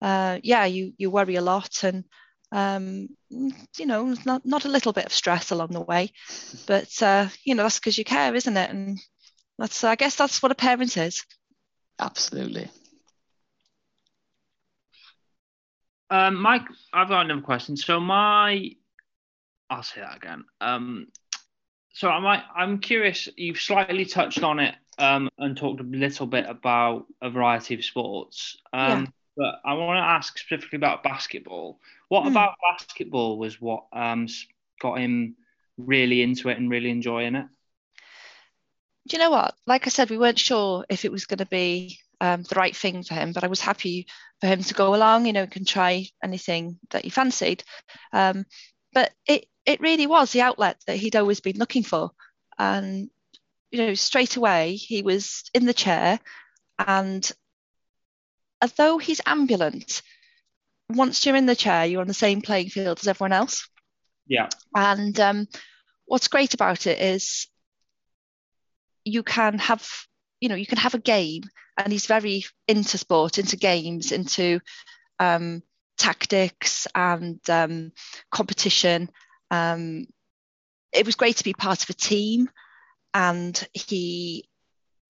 uh, 0.00 0.38
yeah, 0.42 0.64
you 0.66 0.92
you 0.98 1.10
worry 1.10 1.36
a 1.36 1.40
lot 1.42 1.82
and 1.84 2.04
um, 2.52 3.08
you 3.30 3.86
know 3.86 4.14
not 4.24 4.42
not 4.46 4.64
a 4.64 4.70
little 4.70 4.92
bit 4.92 5.06
of 5.06 5.12
stress 5.12 5.50
along 5.50 5.70
the 5.70 5.80
way, 5.80 6.12
but 6.66 7.02
uh, 7.02 7.28
you 7.44 7.54
know 7.54 7.64
that's 7.64 7.78
because 7.78 7.98
you 7.98 8.04
care, 8.04 8.34
isn't 8.34 8.56
it? 8.56 8.70
And 8.70 8.98
that's 9.58 9.84
I 9.84 9.96
guess 9.96 10.16
that's 10.16 10.42
what 10.42 10.52
a 10.52 10.54
parent 10.54 10.96
is. 10.96 11.24
Absolutely. 11.98 12.70
Um, 16.10 16.40
Mike, 16.40 16.62
I've 16.92 17.08
got 17.08 17.26
another 17.26 17.42
question. 17.42 17.76
So 17.76 18.00
my 18.00 18.70
I'll 19.68 19.82
say 19.82 20.00
that 20.00 20.16
again. 20.16 20.44
Um, 20.60 21.08
so 21.92 22.08
I'm 22.08 22.42
I'm 22.54 22.78
curious. 22.78 23.28
You've 23.36 23.60
slightly 23.60 24.04
touched 24.04 24.42
on 24.42 24.60
it 24.60 24.74
um, 24.98 25.28
and 25.38 25.56
talked 25.56 25.80
a 25.80 25.84
little 25.84 26.26
bit 26.26 26.46
about 26.48 27.06
a 27.20 27.30
variety 27.30 27.74
of 27.74 27.84
sports. 27.84 28.56
Um, 28.72 29.00
yeah. 29.00 29.06
But 29.36 29.54
I 29.64 29.74
want 29.74 29.98
to 29.98 30.02
ask 30.02 30.36
specifically 30.38 30.76
about 30.76 31.04
basketball. 31.04 31.78
What 32.08 32.24
mm. 32.24 32.30
about 32.30 32.54
basketball 32.72 33.38
was 33.38 33.60
what 33.60 33.84
um, 33.92 34.26
got 34.80 34.98
him 34.98 35.36
really 35.76 36.22
into 36.22 36.48
it 36.48 36.58
and 36.58 36.70
really 36.70 36.90
enjoying 36.90 37.36
it? 37.36 37.46
Do 39.08 39.16
you 39.16 39.22
know 39.22 39.30
what? 39.30 39.54
Like 39.66 39.86
I 39.86 39.90
said, 39.90 40.10
we 40.10 40.18
weren't 40.18 40.38
sure 40.38 40.84
if 40.88 41.04
it 41.04 41.12
was 41.12 41.24
going 41.24 41.38
to 41.38 41.46
be 41.46 41.98
um, 42.20 42.42
the 42.42 42.54
right 42.56 42.76
thing 42.76 43.02
for 43.02 43.14
him, 43.14 43.32
but 43.32 43.42
I 43.42 43.48
was 43.48 43.60
happy 43.60 44.06
for 44.40 44.46
him 44.46 44.62
to 44.62 44.74
go 44.74 44.94
along. 44.94 45.26
You 45.26 45.32
know, 45.32 45.46
can 45.46 45.64
try 45.64 46.06
anything 46.22 46.78
that 46.90 47.04
he 47.04 47.10
fancied. 47.10 47.64
Um, 48.12 48.44
but 48.92 49.12
it 49.26 49.46
it 49.64 49.80
really 49.80 50.06
was 50.06 50.32
the 50.32 50.42
outlet 50.42 50.76
that 50.86 50.96
he'd 50.96 51.16
always 51.16 51.40
been 51.40 51.58
looking 51.58 51.82
for. 51.82 52.10
And, 52.58 53.10
you 53.70 53.78
know, 53.78 53.94
straight 53.94 54.36
away 54.36 54.74
he 54.74 55.02
was 55.02 55.44
in 55.54 55.64
the 55.64 55.74
chair. 55.74 56.20
And 56.78 57.30
although 58.62 58.98
he's 58.98 59.20
ambulant, 59.24 60.02
once 60.88 61.24
you're 61.24 61.36
in 61.36 61.46
the 61.46 61.56
chair, 61.56 61.84
you're 61.86 62.00
on 62.00 62.08
the 62.08 62.14
same 62.14 62.40
playing 62.42 62.70
field 62.70 62.98
as 63.00 63.08
everyone 63.08 63.32
else. 63.32 63.68
Yeah. 64.26 64.48
And 64.74 65.18
um, 65.20 65.48
what's 66.06 66.28
great 66.28 66.54
about 66.54 66.86
it 66.86 67.00
is 67.00 67.46
you 69.08 69.22
can 69.22 69.58
have, 69.58 69.88
you 70.40 70.48
know, 70.48 70.54
you 70.54 70.66
can 70.66 70.78
have 70.78 70.94
a 70.94 70.98
game, 70.98 71.42
and 71.76 71.92
he's 71.92 72.06
very 72.06 72.44
into 72.66 72.98
sport, 72.98 73.38
into 73.38 73.56
games, 73.56 74.12
into 74.12 74.60
um, 75.18 75.62
tactics 75.96 76.86
and 76.94 77.40
um, 77.50 77.92
competition 78.30 79.10
um, 79.50 80.06
it 80.92 81.06
was 81.06 81.14
great 81.14 81.36
to 81.36 81.44
be 81.44 81.52
part 81.52 81.82
of 81.82 81.90
a 81.90 81.94
team. 81.94 82.48
And 83.14 83.68
he, 83.72 84.48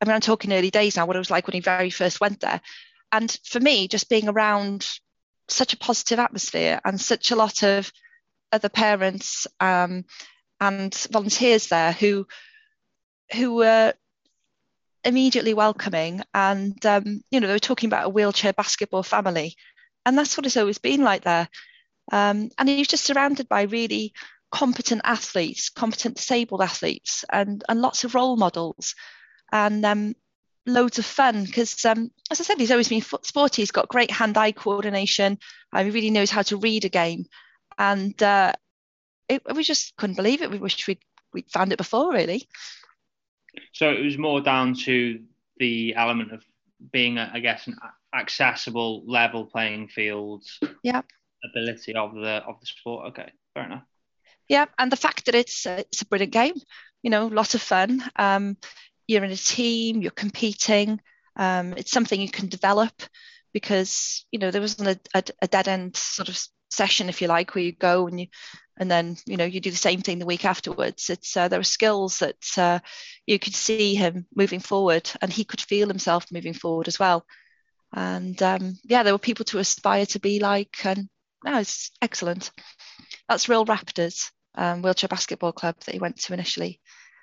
I 0.00 0.06
mean, 0.06 0.14
I'm 0.14 0.20
talking 0.20 0.52
early 0.52 0.70
days 0.70 0.96
now, 0.96 1.06
what 1.06 1.16
it 1.16 1.20
was 1.20 1.30
like 1.30 1.46
when 1.46 1.54
he 1.54 1.60
very 1.60 1.90
first 1.90 2.20
went 2.20 2.40
there. 2.40 2.60
And 3.12 3.36
for 3.44 3.60
me, 3.60 3.88
just 3.88 4.08
being 4.08 4.28
around 4.28 4.88
such 5.48 5.72
a 5.72 5.78
positive 5.78 6.18
atmosphere 6.18 6.80
and 6.84 7.00
such 7.00 7.30
a 7.30 7.36
lot 7.36 7.62
of 7.62 7.90
other 8.52 8.68
parents 8.68 9.46
um, 9.60 10.04
and 10.60 10.94
volunteers 11.10 11.68
there 11.68 11.92
who 11.92 12.26
who 13.32 13.54
were 13.54 13.94
immediately 15.04 15.54
welcoming. 15.54 16.22
And, 16.34 16.84
um, 16.86 17.22
you 17.30 17.40
know, 17.40 17.46
they 17.46 17.52
were 17.52 17.58
talking 17.58 17.88
about 17.88 18.06
a 18.06 18.10
wheelchair 18.10 18.52
basketball 18.52 19.02
family. 19.02 19.54
And 20.04 20.16
that's 20.16 20.36
what 20.36 20.46
it's 20.46 20.56
always 20.56 20.78
been 20.78 21.02
like 21.02 21.24
there. 21.24 21.48
Um, 22.10 22.50
and 22.58 22.68
he 22.68 22.78
was 22.78 22.88
just 22.88 23.04
surrounded 23.04 23.48
by 23.48 23.62
really 23.62 24.14
competent 24.50 25.02
athletes, 25.04 25.68
competent 25.68 26.16
disabled 26.16 26.62
athletes, 26.62 27.24
and, 27.30 27.62
and 27.68 27.80
lots 27.80 28.04
of 28.04 28.14
role 28.14 28.36
models. 28.36 28.94
And 29.52 29.84
um, 29.84 30.14
loads 30.68 30.98
of 30.98 31.04
fun 31.04 31.44
because, 31.44 31.84
um, 31.84 32.10
as 32.30 32.40
I 32.40 32.44
said, 32.44 32.58
he's 32.58 32.70
always 32.70 32.88
been 32.88 33.02
sporty. 33.02 33.62
He's 33.62 33.70
got 33.70 33.88
great 33.88 34.10
hand-eye 34.10 34.52
coordination. 34.52 35.38
Uh, 35.72 35.84
he 35.84 35.90
really 35.90 36.10
knows 36.10 36.30
how 36.30 36.42
to 36.42 36.56
read 36.56 36.84
a 36.84 36.88
game, 36.88 37.26
and 37.78 38.20
uh, 38.22 38.52
it, 39.28 39.42
we 39.54 39.64
just 39.64 39.96
couldn't 39.96 40.16
believe 40.16 40.42
it. 40.42 40.50
We 40.50 40.58
wish 40.58 40.86
we'd 40.86 41.00
we'd 41.32 41.50
found 41.50 41.72
it 41.72 41.78
before, 41.78 42.12
really. 42.12 42.48
So 43.72 43.90
it 43.90 44.04
was 44.04 44.18
more 44.18 44.40
down 44.40 44.74
to 44.84 45.20
the 45.58 45.94
element 45.94 46.32
of 46.32 46.42
being, 46.92 47.18
a, 47.18 47.30
I 47.32 47.40
guess, 47.40 47.66
an 47.66 47.76
accessible, 48.14 49.04
level 49.06 49.46
playing 49.46 49.88
field. 49.88 50.44
Yeah. 50.82 51.02
Ability 51.44 51.94
of 51.94 52.14
the 52.14 52.42
of 52.46 52.58
the 52.60 52.66
sport. 52.66 53.08
Okay, 53.08 53.30
fair 53.54 53.64
enough. 53.64 53.84
Yeah, 54.48 54.66
and 54.78 54.90
the 54.90 54.96
fact 54.96 55.26
that 55.26 55.34
it's 55.34 55.66
a, 55.66 55.80
it's 55.80 56.02
a 56.02 56.06
brilliant 56.06 56.32
game, 56.32 56.54
you 57.02 57.10
know, 57.10 57.26
lots 57.26 57.54
of 57.54 57.62
fun. 57.62 58.02
Um, 58.16 58.56
you're 59.06 59.24
in 59.24 59.30
a 59.30 59.36
team, 59.36 60.02
you're 60.02 60.10
competing. 60.10 61.00
Um, 61.36 61.74
it's 61.74 61.92
something 61.92 62.20
you 62.20 62.30
can 62.30 62.48
develop 62.48 62.92
because 63.52 64.26
you 64.30 64.38
know 64.38 64.50
there 64.50 64.60
wasn't 64.60 64.88
a, 64.88 65.00
a, 65.14 65.24
a, 65.42 65.48
dead 65.48 65.68
end 65.68 65.96
sort 65.96 66.28
of 66.28 66.38
session, 66.70 67.08
if 67.08 67.22
you 67.22 67.28
like, 67.28 67.54
where 67.54 67.64
you 67.64 67.72
go 67.72 68.06
and 68.06 68.20
you 68.20 68.26
and 68.78 68.90
then 68.90 69.16
you 69.26 69.36
know 69.36 69.44
you 69.44 69.60
do 69.60 69.70
the 69.70 69.76
same 69.76 70.00
thing 70.00 70.18
the 70.18 70.26
week 70.26 70.44
afterwards. 70.44 71.10
It's 71.10 71.36
uh, 71.36 71.48
there 71.48 71.60
are 71.60 71.64
skills 71.64 72.18
that 72.18 72.58
uh, 72.58 72.78
you 73.26 73.38
could 73.38 73.54
see 73.54 73.94
him 73.94 74.26
moving 74.34 74.60
forward, 74.60 75.10
and 75.20 75.32
he 75.32 75.44
could 75.44 75.60
feel 75.60 75.88
himself 75.88 76.26
moving 76.32 76.54
forward 76.54 76.88
as 76.88 76.98
well. 76.98 77.24
And 77.92 78.40
um, 78.42 78.76
yeah, 78.84 79.02
there 79.02 79.14
were 79.14 79.18
people 79.18 79.44
to 79.46 79.58
aspire 79.58 80.06
to 80.06 80.20
be 80.20 80.40
like, 80.40 80.84
and 80.84 81.08
no, 81.44 81.58
it's 81.58 81.90
excellent. 82.02 82.50
That's 83.28 83.48
Real 83.48 83.66
Raptors, 83.66 84.30
um, 84.54 84.82
wheelchair 84.82 85.08
basketball 85.08 85.52
club 85.52 85.76
that 85.84 85.92
he 85.92 86.00
went 86.00 86.20
to 86.22 86.34
initially 86.34 86.80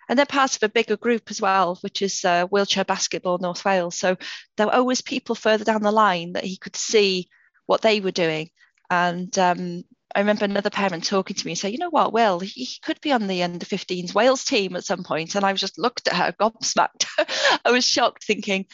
and 0.08 0.18
they're 0.18 0.26
part 0.26 0.56
of 0.56 0.64
a 0.64 0.70
bigger 0.70 0.98
group 0.98 1.30
as 1.30 1.42
well, 1.42 1.78
which 1.82 2.02
is 2.02 2.24
uh, 2.24 2.46
wheelchair 2.48 2.86
basketball 2.86 3.38
North 3.38 3.66
Wales. 3.66 3.98
So 3.98 4.18
there 4.58 4.68
were 4.68 4.76
always 4.76 5.02
people 5.02 5.36
further 5.36 5.64
down 5.64 5.82
the 5.82 5.92
line 5.92 6.34
that 6.34 6.44
he 6.44 6.58
could 6.58 6.76
see 6.76 7.30
what 7.66 7.82
they 7.82 8.00
were 8.00 8.12
doing. 8.12 8.52
And 8.90 9.38
um, 9.40 9.84
I 10.16 10.20
remember 10.20 10.46
another 10.46 10.70
parent 10.70 11.04
talking 11.04 11.36
to 11.36 11.46
me 11.46 11.52
and 11.52 11.60
say, 11.60 11.70
you 11.70 11.78
know 11.78 11.90
what, 11.90 12.14
Will, 12.14 12.40
he, 12.40 12.48
he 12.48 12.80
could 12.82 13.02
be 13.02 13.12
on 13.12 13.28
the 13.28 13.44
under 13.44 13.66
15s 13.66 14.16
Wales 14.16 14.46
team 14.46 14.78
at 14.78 14.86
some 14.86 15.04
point. 15.04 15.36
And 15.36 15.44
I 15.44 15.52
just 15.52 15.78
looked 15.78 16.08
at 16.08 16.16
her 16.16 16.34
gobsmacked. 16.40 17.06
I 17.66 17.72
was 17.72 17.86
shocked, 17.86 18.24
thinking, 18.24 18.66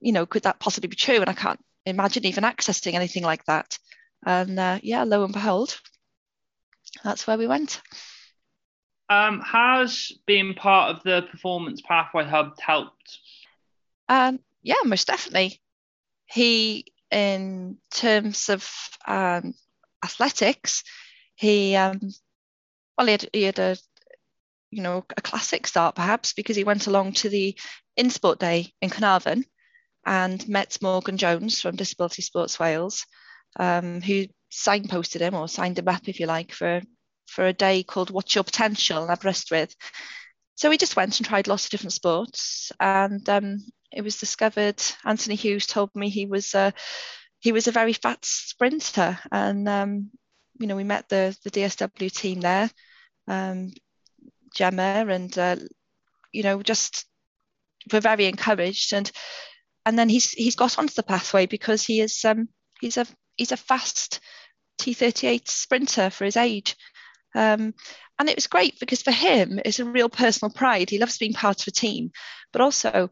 you 0.00 0.12
know, 0.12 0.26
could 0.26 0.42
that 0.42 0.60
possibly 0.60 0.88
be 0.88 0.96
true? 0.96 1.16
And 1.16 1.30
I 1.30 1.32
can't 1.32 1.60
imagine 1.86 2.26
even 2.26 2.44
accessing 2.44 2.92
anything 2.92 3.22
like 3.22 3.42
that. 3.46 3.78
And 4.26 4.58
uh, 4.58 4.80
yeah, 4.82 5.04
lo 5.04 5.24
and 5.24 5.32
behold, 5.32 5.80
that's 7.02 7.26
where 7.26 7.38
we 7.38 7.46
went. 7.46 7.80
Um, 9.08 9.40
has 9.40 10.12
being 10.26 10.52
part 10.52 10.94
of 10.94 11.02
the 11.04 11.22
Performance 11.30 11.80
Pathway 11.80 12.24
Hub 12.24 12.60
helped? 12.60 13.18
Um, 14.10 14.40
yeah, 14.62 14.76
most 14.84 15.06
definitely. 15.06 15.60
He, 16.26 16.92
in 17.10 17.78
terms 17.90 18.50
of 18.50 18.68
um, 19.06 19.54
athletics, 20.04 20.84
he 21.34 21.74
um, 21.74 21.98
well, 22.96 23.06
he 23.06 23.12
had, 23.12 23.28
he 23.32 23.42
had 23.42 23.58
a 23.58 23.76
you 24.70 24.82
know 24.82 25.04
a 25.16 25.22
classic 25.22 25.66
start 25.66 25.94
perhaps 25.94 26.32
because 26.32 26.56
he 26.56 26.64
went 26.64 26.86
along 26.86 27.12
to 27.12 27.28
the 27.28 27.56
InSport 27.98 28.38
Day 28.38 28.72
in 28.80 28.90
Caernarfon 28.90 29.44
and 30.06 30.46
met 30.48 30.78
Morgan 30.82 31.16
Jones 31.16 31.60
from 31.60 31.76
Disability 31.76 32.22
Sports 32.22 32.58
Wales, 32.58 33.06
um, 33.58 34.00
who 34.02 34.26
signposted 34.52 35.20
him 35.20 35.34
or 35.34 35.48
signed 35.48 35.78
him 35.78 35.88
up, 35.88 36.08
if 36.08 36.20
you 36.20 36.26
like, 36.26 36.52
for 36.52 36.82
for 37.26 37.46
a 37.46 37.52
day 37.52 37.82
called 37.82 38.10
What's 38.10 38.34
Your 38.34 38.44
Potential 38.44 39.10
in 39.10 39.50
with. 39.50 39.74
So 40.56 40.70
we 40.70 40.76
just 40.78 40.94
went 40.94 41.18
and 41.18 41.26
tried 41.26 41.48
lots 41.48 41.64
of 41.64 41.70
different 41.70 41.94
sports, 41.94 42.70
and 42.78 43.28
um, 43.28 43.58
it 43.90 44.02
was 44.02 44.18
discovered. 44.18 44.80
Anthony 45.04 45.34
Hughes 45.34 45.66
told 45.66 45.90
me 45.94 46.08
he 46.08 46.26
was 46.26 46.54
a 46.54 46.72
he 47.44 47.52
was 47.52 47.68
a 47.68 47.72
very 47.72 47.92
fat 47.92 48.24
sprinter, 48.24 49.18
and 49.30 49.68
um, 49.68 50.10
you 50.58 50.66
know 50.66 50.76
we 50.76 50.82
met 50.82 51.10
the 51.10 51.36
the 51.44 51.50
DSW 51.50 52.10
team 52.10 52.40
there, 52.40 52.70
um, 53.28 53.70
Gemma, 54.54 55.04
and 55.06 55.38
uh, 55.38 55.56
you 56.32 56.42
know 56.42 56.62
just 56.62 57.04
we're 57.92 58.00
very 58.00 58.24
encouraged, 58.24 58.94
and 58.94 59.12
and 59.84 59.98
then 59.98 60.08
he's 60.08 60.30
he's 60.30 60.56
got 60.56 60.78
onto 60.78 60.94
the 60.94 61.02
pathway 61.02 61.44
because 61.44 61.84
he 61.84 62.00
is 62.00 62.24
um, 62.24 62.48
he's 62.80 62.96
a 62.96 63.06
he's 63.36 63.52
a 63.52 63.58
fast 63.58 64.20
T38 64.80 65.46
sprinter 65.46 66.08
for 66.08 66.24
his 66.24 66.38
age. 66.38 66.76
Um, 67.34 67.74
and 68.18 68.30
it 68.30 68.36
was 68.36 68.46
great 68.46 68.80
because 68.80 69.02
for 69.02 69.10
him, 69.10 69.60
it's 69.66 69.80
a 69.80 69.84
real 69.84 70.08
personal 70.08 70.50
pride. 70.50 70.88
He 70.88 70.98
loves 70.98 71.18
being 71.18 71.34
part 71.34 71.60
of 71.60 71.68
a 71.68 71.72
team, 71.72 72.10
but 72.52 72.62
also 72.62 73.10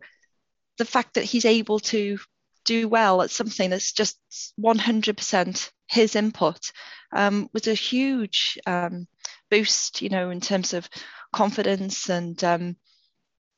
the 0.79 0.87
fact 0.87 1.15
that 1.15 1.25
he's 1.25 1.45
able 1.45 1.81
to 1.81 2.19
do 2.64 2.88
well 2.88 3.23
at 3.23 3.31
something 3.31 3.71
that's 3.71 3.92
just 3.92 4.19
100% 4.61 5.71
his 5.88 6.16
input 6.16 6.73
um, 7.14 7.49
was 7.52 7.66
a 7.66 7.75
huge 7.75 8.59
um, 8.66 9.07
boost, 9.50 10.02
you 10.02 10.09
know, 10.09 10.31
in 10.31 10.40
terms 10.40 10.73
of 10.73 10.88
confidence 11.33 12.09
and, 12.09 12.42
um, 12.45 12.76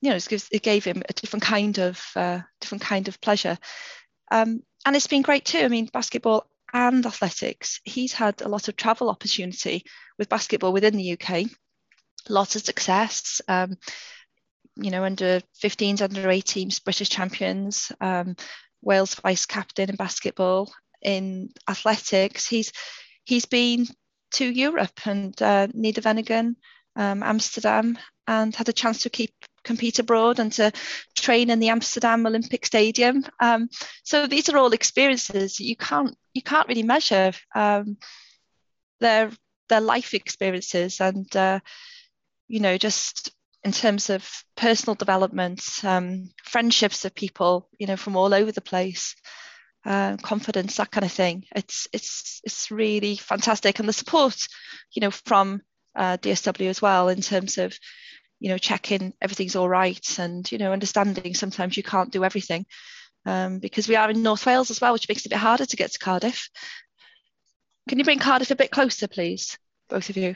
you 0.00 0.11
know, 0.11 0.16
it, 0.16 0.26
gives, 0.28 0.49
it, 0.50 0.62
gave 0.62 0.84
him 0.84 1.02
a 1.08 1.12
different 1.12 1.42
kind 1.42 1.78
of 1.78 2.04
uh, 2.16 2.40
different 2.61 2.82
kind 2.82 3.08
of 3.08 3.20
pleasure. 3.20 3.56
Um, 4.30 4.62
and 4.84 4.96
it's 4.96 5.06
been 5.06 5.23
great 5.23 5.44
too. 5.44 5.61
I 5.61 5.68
mean, 5.68 5.88
basketball 5.92 6.46
and 6.73 7.06
athletics. 7.06 7.80
He's 7.84 8.12
had 8.12 8.42
a 8.42 8.49
lot 8.49 8.68
of 8.68 8.76
travel 8.76 9.08
opportunity 9.08 9.84
with 10.18 10.28
basketball 10.28 10.73
within 10.73 10.96
the 10.96 11.12
UK, 11.12 11.44
lots 12.28 12.56
of 12.56 12.62
success. 12.62 13.40
Um, 13.49 13.76
you 14.76 14.90
know, 14.90 15.04
under 15.04 15.40
15s, 15.62 16.02
under 16.02 16.23
18s, 16.23 16.82
British 16.82 17.08
champions, 17.08 17.92
um, 18.00 18.34
Wales 18.85 19.14
vice 19.14 19.47
captain 19.47 19.91
in 19.91 19.97
basketball, 19.97 20.73
in 21.03 21.50
athletics. 21.69 22.47
He's 22.47 22.73
he's 23.25 23.47
been 23.47 23.87
to 24.33 24.45
Europe 24.45 25.07
and 25.07 25.41
uh, 25.41 25.69
Niederweningen, 25.69 26.57
um, 26.97 27.23
Amsterdam, 27.23 27.99
and 28.26 28.55
had 28.55 28.69
a 28.69 28.73
chance 28.73 29.03
to 29.03 29.11
keep 29.11 29.33
compete 29.64 29.99
abroad 29.99 30.38
and 30.38 30.53
to 30.53 30.71
train 31.17 31.50
in 31.50 31.59
the 31.59 31.71
Amsterdam 31.71 32.26
Olympic 32.26 32.67
Stadium. 32.67 33.25
Um, 33.41 33.69
so 34.03 34.26
these 34.26 34.49
are 34.49 34.59
all 34.59 34.73
experiences 34.73 35.59
you 35.59 35.76
can't 35.76 36.17
you 36.35 36.43
can't 36.43 36.69
really 36.69 36.83
measure. 36.83 37.33
Um, 37.55 37.97
they're 39.00 39.31
their 39.69 39.81
life 39.81 40.14
experiences 40.14 41.00
and 41.00 41.35
uh, 41.37 41.61
you 42.49 42.61
know 42.61 42.76
just 42.76 43.33
in 43.64 43.73
terms 43.73 44.11
of 44.11 44.44
personal 44.56 44.94
development 44.94 45.62
um, 45.85 46.30
friendships 46.44 47.04
of 47.04 47.14
people 47.14 47.68
you 47.78 47.87
know 47.87 47.97
from 47.97 48.16
all 48.16 48.35
over 48.35 48.52
the 48.52 48.61
place 48.61 49.14
uh, 49.87 50.16
confidence 50.23 50.76
that 50.76 50.90
kind 50.90 51.04
of 51.04 51.12
thing. 51.12 51.44
It's 51.54 51.88
it's 51.92 52.40
it's 52.44 52.71
really 52.71 53.16
fantastic. 53.16 53.78
And 53.78 53.88
the 53.88 53.92
support 53.92 54.37
you 54.92 55.00
know 55.00 55.11
from 55.11 55.62
uh, 55.94 56.16
DSW 56.16 56.68
as 56.68 56.80
well 56.80 57.09
in 57.09 57.21
terms 57.21 57.59
of 57.59 57.76
you 58.40 58.49
know 58.49 58.59
checking 58.59 59.12
everything's 59.21 59.56
all 59.56 59.68
right 59.68 60.18
and 60.18 60.50
you 60.50 60.59
know 60.59 60.73
understanding 60.73 61.35
sometimes 61.35 61.76
you 61.76 61.83
can't 61.83 62.11
do 62.11 62.25
everything 62.25 62.66
um, 63.26 63.59
because 63.59 63.87
we 63.87 63.97
are 63.97 64.11
in 64.11 64.23
North 64.23 64.44
Wales 64.47 64.71
as 64.71 64.80
well 64.80 64.92
which 64.92 65.09
makes 65.09 65.23
it 65.23 65.26
a 65.26 65.30
bit 65.30 65.38
harder 65.38 65.66
to 65.66 65.76
get 65.76 65.92
to 65.92 65.99
Cardiff. 65.99 66.49
Can 67.88 67.99
you 67.99 68.04
bring 68.04 68.18
Cardiff 68.18 68.50
a 68.50 68.56
bit 68.56 68.71
closer, 68.71 69.06
please, 69.06 69.59
both 69.90 70.09
of 70.09 70.16
you? 70.16 70.35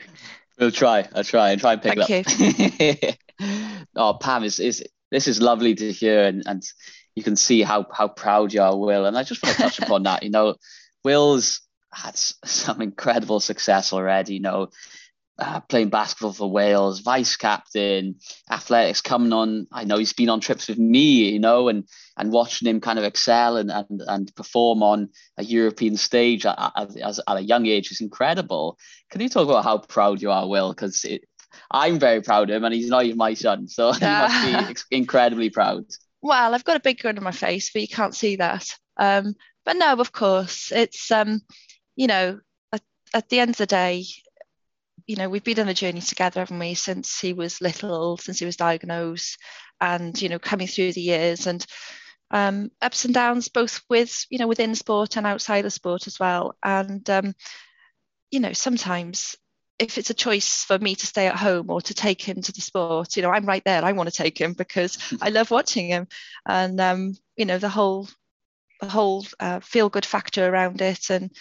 We'll 0.59 0.71
try. 0.71 1.07
I'll 1.15 1.23
try 1.23 1.51
and 1.51 1.61
try 1.61 1.73
and 1.73 1.81
pick 1.81 1.97
Thank 1.97 2.27
it 2.27 3.17
up. 3.39 3.85
oh, 3.95 4.17
Pam, 4.19 4.43
is 4.43 4.59
is 4.59 4.83
this 5.09 5.27
is 5.27 5.41
lovely 5.41 5.75
to 5.75 5.91
hear, 5.91 6.25
and, 6.25 6.43
and 6.45 6.63
you 7.15 7.23
can 7.23 7.35
see 7.35 7.61
how 7.61 7.85
how 7.91 8.09
proud 8.09 8.53
you 8.53 8.61
are, 8.61 8.77
Will. 8.77 9.05
And 9.05 9.17
I 9.17 9.23
just 9.23 9.41
want 9.41 9.55
to 9.55 9.61
touch 9.61 9.79
upon 9.79 10.03
that. 10.03 10.23
You 10.23 10.31
know, 10.31 10.55
Will's 11.03 11.61
had 11.93 12.17
some 12.17 12.81
incredible 12.81 13.39
success 13.39 13.93
already. 13.93 14.35
You 14.35 14.41
know, 14.41 14.67
uh, 15.39 15.61
playing 15.61 15.89
basketball 15.89 16.33
for 16.33 16.51
Wales, 16.51 16.99
vice 16.99 17.35
captain, 17.35 18.15
athletics 18.51 19.01
coming 19.01 19.33
on. 19.33 19.67
I 19.71 19.85
know 19.85 19.97
he's 19.97 20.13
been 20.13 20.29
on 20.29 20.39
trips 20.39 20.67
with 20.67 20.77
me, 20.77 21.31
you 21.31 21.39
know, 21.39 21.69
and 21.69 21.87
and 22.17 22.31
watching 22.31 22.67
him 22.67 22.81
kind 22.81 22.99
of 22.99 23.05
excel 23.05 23.57
and 23.57 23.71
and, 23.71 24.01
and 24.07 24.35
perform 24.35 24.83
on 24.83 25.09
a 25.37 25.43
European 25.43 25.97
stage 25.97 26.45
at, 26.45 26.57
at, 26.75 26.95
at 26.97 27.19
a 27.27 27.41
young 27.41 27.65
age 27.65 27.91
is 27.91 28.01
incredible. 28.01 28.77
Can 29.11 29.21
you 29.21 29.29
talk 29.29 29.47
about 29.47 29.63
how 29.63 29.77
proud 29.77 30.21
you 30.21 30.31
are, 30.31 30.47
Will? 30.47 30.69
Because 30.69 31.05
I'm 31.71 31.99
very 31.99 32.21
proud 32.21 32.49
of 32.49 32.55
him, 32.55 32.65
and 32.65 32.73
he's 32.73 32.89
not 32.89 33.05
even 33.05 33.17
my 33.17 33.33
son, 33.33 33.67
so 33.67 33.91
he 33.93 34.05
must 34.05 34.89
be 34.89 34.97
incredibly 34.97 35.49
proud. 35.49 35.85
Well, 36.21 36.53
I've 36.53 36.65
got 36.65 36.77
a 36.77 36.81
big 36.81 36.99
grin 36.99 37.17
on 37.17 37.23
my 37.23 37.31
face, 37.31 37.71
but 37.71 37.81
you 37.81 37.87
can't 37.87 38.15
see 38.15 38.35
that. 38.37 38.75
Um, 38.97 39.35
but 39.65 39.77
no, 39.77 39.93
of 39.93 40.11
course, 40.11 40.71
it's 40.73 41.11
um, 41.11 41.41
you 41.95 42.07
know, 42.07 42.39
at, 42.73 42.81
at 43.13 43.29
the 43.29 43.39
end 43.39 43.51
of 43.51 43.57
the 43.57 43.65
day, 43.65 44.05
you 45.09 45.15
know, 45.15 45.27
we've 45.27 45.43
been 45.43 45.59
on 45.59 45.67
a 45.67 45.73
journey 45.73 46.01
together, 46.01 46.39
haven't 46.41 46.59
we, 46.59 46.75
since 46.75 47.19
he 47.19 47.33
was 47.33 47.61
little, 47.61 48.17
since 48.17 48.37
he 48.37 48.45
was 48.45 48.55
diagnosed. 48.55 49.39
and 49.81 50.21
you 50.21 50.29
know 50.29 50.39
coming 50.39 50.67
through 50.67 50.93
the 50.93 51.01
years 51.01 51.47
and 51.47 51.65
um, 52.31 52.69
ups 52.81 53.05
and 53.05 53.13
downs 53.13 53.49
both 53.49 53.81
with 53.89 54.25
you 54.29 54.37
know 54.37 54.47
within 54.47 54.75
sport 54.75 55.17
and 55.17 55.25
outside 55.25 55.65
of 55.65 55.73
sport 55.73 56.05
as 56.05 56.19
well 56.19 56.55
and 56.63 57.09
um, 57.09 57.33
you 58.29 58.39
know 58.39 58.53
sometimes 58.53 59.35
if 59.79 59.97
it's 59.97 60.09
a 60.09 60.13
choice 60.13 60.63
for 60.65 60.77
me 60.77 60.93
to 60.93 61.07
stay 61.07 61.27
at 61.27 61.37
home 61.37 61.69
or 61.69 61.81
to 61.81 61.93
take 61.93 62.21
him 62.21 62.41
to 62.41 62.51
the 62.51 62.61
sport 62.61 63.15
you 63.15 63.23
know 63.23 63.31
i'm 63.31 63.45
right 63.45 63.63
there 63.65 63.83
i 63.83 63.93
want 63.93 64.09
to 64.09 64.15
take 64.15 64.37
him 64.37 64.53
because 64.53 64.97
i 65.21 65.29
love 65.37 65.49
watching 65.49 65.87
him 65.87 66.07
and 66.45 66.79
um, 66.79 67.15
you 67.35 67.45
know 67.45 67.57
the 67.57 67.69
whole 67.69 68.07
the 68.81 68.89
whole 68.89 69.25
uh, 69.39 69.59
feel 69.59 69.89
good 69.89 70.05
factor 70.05 70.47
around 70.47 70.81
it 70.81 71.09
and 71.09 71.31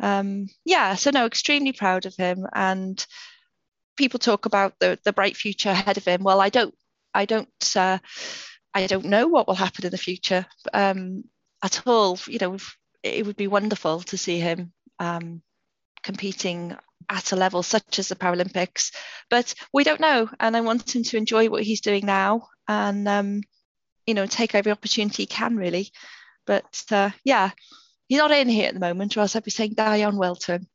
um, 0.00 0.46
yeah 0.64 0.94
so 0.94 1.10
no 1.10 1.26
extremely 1.26 1.72
proud 1.72 2.06
of 2.06 2.14
him 2.16 2.46
and 2.54 3.06
people 3.96 4.18
talk 4.18 4.46
about 4.46 4.74
the 4.78 4.98
the 5.04 5.12
bright 5.12 5.36
future 5.36 5.70
ahead 5.70 5.96
of 5.96 6.04
him 6.04 6.22
well 6.22 6.40
i 6.40 6.48
don't 6.48 6.74
i 7.14 7.24
don't 7.24 7.76
uh, 7.76 7.98
I 8.76 8.86
don't 8.86 9.06
know 9.06 9.26
what 9.26 9.46
will 9.46 9.54
happen 9.54 9.86
in 9.86 9.90
the 9.90 9.96
future 9.96 10.44
um, 10.74 11.24
at 11.64 11.86
all. 11.86 12.18
You 12.26 12.38
know, 12.38 12.56
it 13.02 13.24
would 13.24 13.36
be 13.36 13.46
wonderful 13.46 14.00
to 14.00 14.18
see 14.18 14.38
him 14.38 14.70
um, 14.98 15.40
competing 16.02 16.76
at 17.08 17.32
a 17.32 17.36
level 17.36 17.62
such 17.62 17.98
as 17.98 18.08
the 18.08 18.16
Paralympics, 18.16 18.94
but 19.30 19.54
we 19.72 19.82
don't 19.82 19.98
know. 19.98 20.28
And 20.38 20.54
I 20.54 20.60
want 20.60 20.94
him 20.94 21.04
to 21.04 21.16
enjoy 21.16 21.48
what 21.48 21.62
he's 21.62 21.80
doing 21.80 22.04
now 22.04 22.48
and, 22.68 23.08
um, 23.08 23.40
you 24.06 24.12
know, 24.12 24.26
take 24.26 24.54
every 24.54 24.72
opportunity 24.72 25.22
he 25.22 25.26
can, 25.26 25.56
really. 25.56 25.90
But 26.46 26.82
uh, 26.90 27.12
yeah, 27.24 27.52
he's 28.08 28.18
not 28.18 28.30
in 28.30 28.48
here 28.48 28.68
at 28.68 28.74
the 28.74 28.80
moment, 28.80 29.16
or 29.16 29.20
else 29.20 29.36
I'd 29.36 29.44
be 29.44 29.50
saying 29.50 29.74
Dion 29.74 30.16
well 30.16 30.36
to 30.36 30.52
him. 30.54 30.68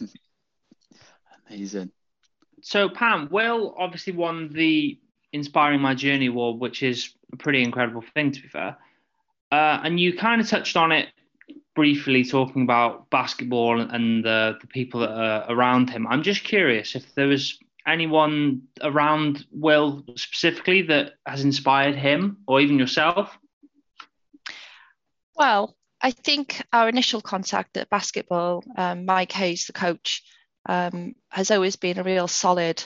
Amazing. 1.48 1.90
So, 2.62 2.88
Pam, 2.88 3.28
Will 3.30 3.74
obviously 3.76 4.12
won 4.12 4.50
the 4.52 4.98
Inspiring 5.32 5.80
My 5.80 5.94
Journey 5.94 6.26
Award, 6.26 6.60
which 6.60 6.82
is 6.82 7.14
a 7.32 7.36
pretty 7.36 7.62
incredible 7.62 8.04
thing, 8.14 8.32
to 8.32 8.42
be 8.42 8.48
fair. 8.48 8.76
Uh, 9.50 9.80
and 9.82 9.98
you 9.98 10.16
kind 10.16 10.40
of 10.40 10.48
touched 10.48 10.76
on 10.76 10.92
it 10.92 11.08
briefly, 11.74 12.24
talking 12.24 12.62
about 12.62 13.08
basketball 13.10 13.80
and 13.80 14.24
the, 14.24 14.58
the 14.60 14.66
people 14.66 15.00
that 15.00 15.10
are 15.10 15.46
around 15.48 15.90
him. 15.90 16.06
I'm 16.06 16.22
just 16.22 16.44
curious 16.44 16.94
if 16.94 17.14
there 17.14 17.26
was 17.26 17.58
anyone 17.86 18.62
around 18.82 19.44
Will 19.50 20.04
specifically 20.16 20.82
that 20.82 21.14
has 21.26 21.44
inspired 21.44 21.96
him 21.96 22.38
or 22.46 22.60
even 22.60 22.78
yourself? 22.78 23.36
Well, 25.34 25.74
I 26.02 26.10
think 26.10 26.60
our 26.72 26.88
initial 26.88 27.20
contact 27.20 27.76
at 27.76 27.88
basketball, 27.88 28.64
um, 28.76 29.06
Mike 29.06 29.32
Hayes, 29.32 29.66
the 29.66 29.72
coach, 29.72 30.22
um, 30.68 31.14
has 31.30 31.50
always 31.50 31.76
been 31.76 31.98
a 31.98 32.02
real 32.02 32.26
solid 32.26 32.84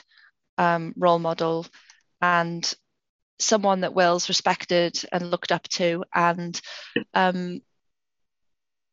um, 0.59 0.93
role 0.95 1.19
model 1.19 1.65
and 2.21 2.73
someone 3.39 3.81
that 3.81 3.93
Will's 3.93 4.29
respected 4.29 5.01
and 5.11 5.31
looked 5.31 5.51
up 5.51 5.67
to. 5.69 6.03
And 6.13 6.59
um, 7.13 7.61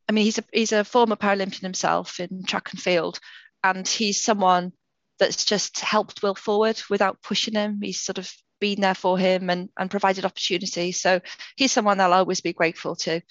I 0.09 0.13
mean, 0.13 0.25
he's 0.25 0.39
a 0.39 0.45
he's 0.53 0.73
a 0.73 0.85
former 0.85 1.17
Paralympian 1.17 1.63
himself 1.63 2.21
in 2.21 2.45
track 2.45 2.73
and 2.73 2.81
field, 2.81 3.21
and 3.63 3.87
he's 3.87 4.23
someone 4.23 4.73
that's 5.19 5.45
just 5.45 5.81
helped 5.81 6.23
Will 6.23 6.35
forward 6.35 6.81
without 6.91 7.23
pushing 7.23 7.55
him. 7.55 7.81
He's 7.83 8.01
sort 8.01 8.19
of 8.19 8.31
been 8.61 8.81
there 8.81 8.95
for 8.95 9.19
him 9.19 9.51
and 9.51 9.69
and 9.79 9.91
provided 9.91 10.25
opportunity. 10.25 10.93
So 10.93 11.21
he's 11.57 11.73
someone 11.73 12.01
I'll 12.01 12.13
always 12.13 12.41
be 12.41 12.53
grateful 12.53 12.97
to, 12.97 13.23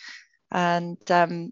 and. 0.53 1.11
Um, 1.11 1.51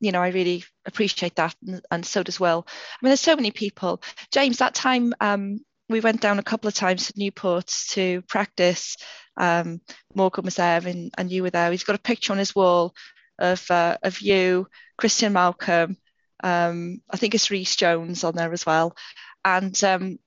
you 0.00 0.10
know, 0.10 0.20
I 0.20 0.30
really 0.30 0.64
appreciate 0.84 1.36
that, 1.36 1.54
and, 1.64 1.80
and, 1.88 2.04
so 2.04 2.24
does 2.24 2.40
Will. 2.40 2.66
I 2.66 2.96
mean, 3.00 3.10
there's 3.10 3.20
so 3.20 3.36
many 3.36 3.52
people. 3.52 4.02
James, 4.32 4.58
that 4.58 4.74
time 4.74 5.14
um, 5.20 5.60
we 5.88 6.00
went 6.00 6.20
down 6.20 6.40
a 6.40 6.42
couple 6.42 6.66
of 6.66 6.74
times 6.74 7.06
to 7.06 7.12
Newport 7.16 7.72
to 7.90 8.22
practice. 8.22 8.96
Um, 9.36 9.80
Morgan 10.14 10.44
was 10.44 10.56
there 10.56 10.86
and, 10.86 11.12
and 11.16 11.30
you 11.30 11.42
were 11.42 11.50
there. 11.50 11.70
He's 11.70 11.84
got 11.84 11.94
a 11.94 12.00
picture 12.00 12.32
on 12.32 12.38
his 12.38 12.54
wall 12.54 12.94
of 13.38 13.70
uh, 13.70 13.98
of 14.02 14.20
you, 14.20 14.66
Christian 14.98 15.32
Malcolm. 15.32 15.96
Um, 16.42 17.00
I 17.10 17.16
think 17.16 17.34
it's 17.34 17.50
Rhys 17.50 17.76
Jones 17.76 18.24
on 18.24 18.34
there 18.34 18.52
as 18.52 18.66
well. 18.66 18.96
And 19.44 19.82
um, 19.84 20.18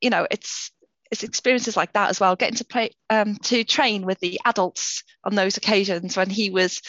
you 0.00 0.10
know, 0.10 0.26
it's 0.30 0.70
it's 1.10 1.22
experiences 1.22 1.76
like 1.76 1.92
that 1.94 2.10
as 2.10 2.20
well. 2.20 2.36
Getting 2.36 2.56
to 2.56 2.64
play 2.64 2.90
um, 3.10 3.36
to 3.36 3.64
train 3.64 4.04
with 4.04 4.18
the 4.20 4.40
adults 4.44 5.04
on 5.24 5.34
those 5.34 5.56
occasions 5.56 6.16
when 6.16 6.30
he 6.30 6.50
was 6.50 6.82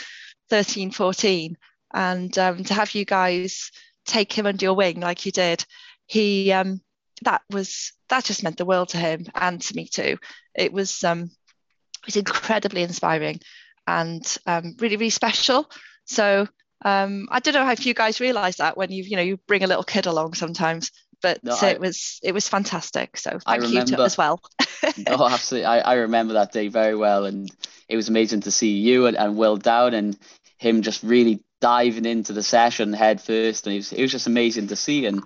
13, 0.50 0.92
14, 0.92 1.58
and 1.94 2.38
um, 2.38 2.64
to 2.64 2.74
have 2.74 2.94
you 2.96 3.06
guys 3.06 3.72
take 4.06 4.34
him 4.34 4.46
under 4.46 4.66
your 4.66 4.74
wing 4.74 5.00
like 5.00 5.26
you 5.26 5.32
did. 5.32 5.64
He 6.06 6.52
um, 6.52 6.82
that 7.24 7.42
was 7.50 7.94
that 8.10 8.26
just 8.26 8.44
meant 8.44 8.58
the 8.58 8.66
world 8.66 8.90
to 8.90 8.98
him 8.98 9.26
and 9.36 9.62
to 9.62 9.76
me 9.76 9.88
too. 9.88 10.18
It 10.56 10.74
was 10.74 11.04
um, 11.04 11.24
it 11.24 12.06
was 12.06 12.18
incredibly 12.18 12.84
inspiring 12.84 13.40
and 13.88 14.38
um, 14.46 14.76
really 14.80 14.98
really 14.98 15.10
special. 15.10 15.70
So 16.06 16.48
um, 16.84 17.28
I 17.30 17.40
don't 17.40 17.54
know 17.54 17.70
if 17.70 17.86
you 17.86 17.94
guys 17.94 18.20
realise 18.20 18.58
that 18.58 18.78
when 18.78 18.92
you 18.92 19.04
you 19.04 19.16
know 19.16 19.24
you 19.24 19.38
bring 19.48 19.64
a 19.64 19.68
little 19.68 19.84
kid 19.84 20.06
along 20.06 20.34
sometimes, 20.34 20.92
but 21.22 21.44
no, 21.44 21.54
so 21.54 21.68
I, 21.68 21.72
it 21.72 21.80
was 21.80 22.20
it 22.24 22.34
was 22.34 22.48
fantastic. 22.48 23.18
So 23.18 23.40
thank 23.46 23.62
remember, 23.64 23.92
you 23.92 23.98
to, 23.98 24.04
as 24.04 24.18
well. 24.18 24.42
no, 24.98 25.28
absolutely. 25.28 25.66
I, 25.66 25.80
I 25.80 25.94
remember 25.96 26.34
that 26.34 26.52
day 26.52 26.68
very 26.68 26.96
well, 26.96 27.26
and 27.26 27.50
it 27.88 27.96
was 27.96 28.10
amazing 28.10 28.42
to 28.42 28.52
see 28.52 28.78
you 28.78 29.08
and, 29.08 29.18
and 29.18 29.38
Will 29.38 29.58
down 29.58 29.94
and 29.94 30.18
him 30.58 30.82
just 30.82 31.04
really 31.04 31.44
diving 31.62 32.06
into 32.06 32.34
the 32.34 32.44
session 32.44 32.94
head 32.94 33.22
first, 33.22 33.68
and 33.68 33.74
it 33.74 33.80
was 33.80 33.92
it 33.94 34.02
was 34.02 34.12
just 34.12 34.28
amazing 34.28 34.68
to 34.68 34.76
see 34.76 35.06
and 35.06 35.24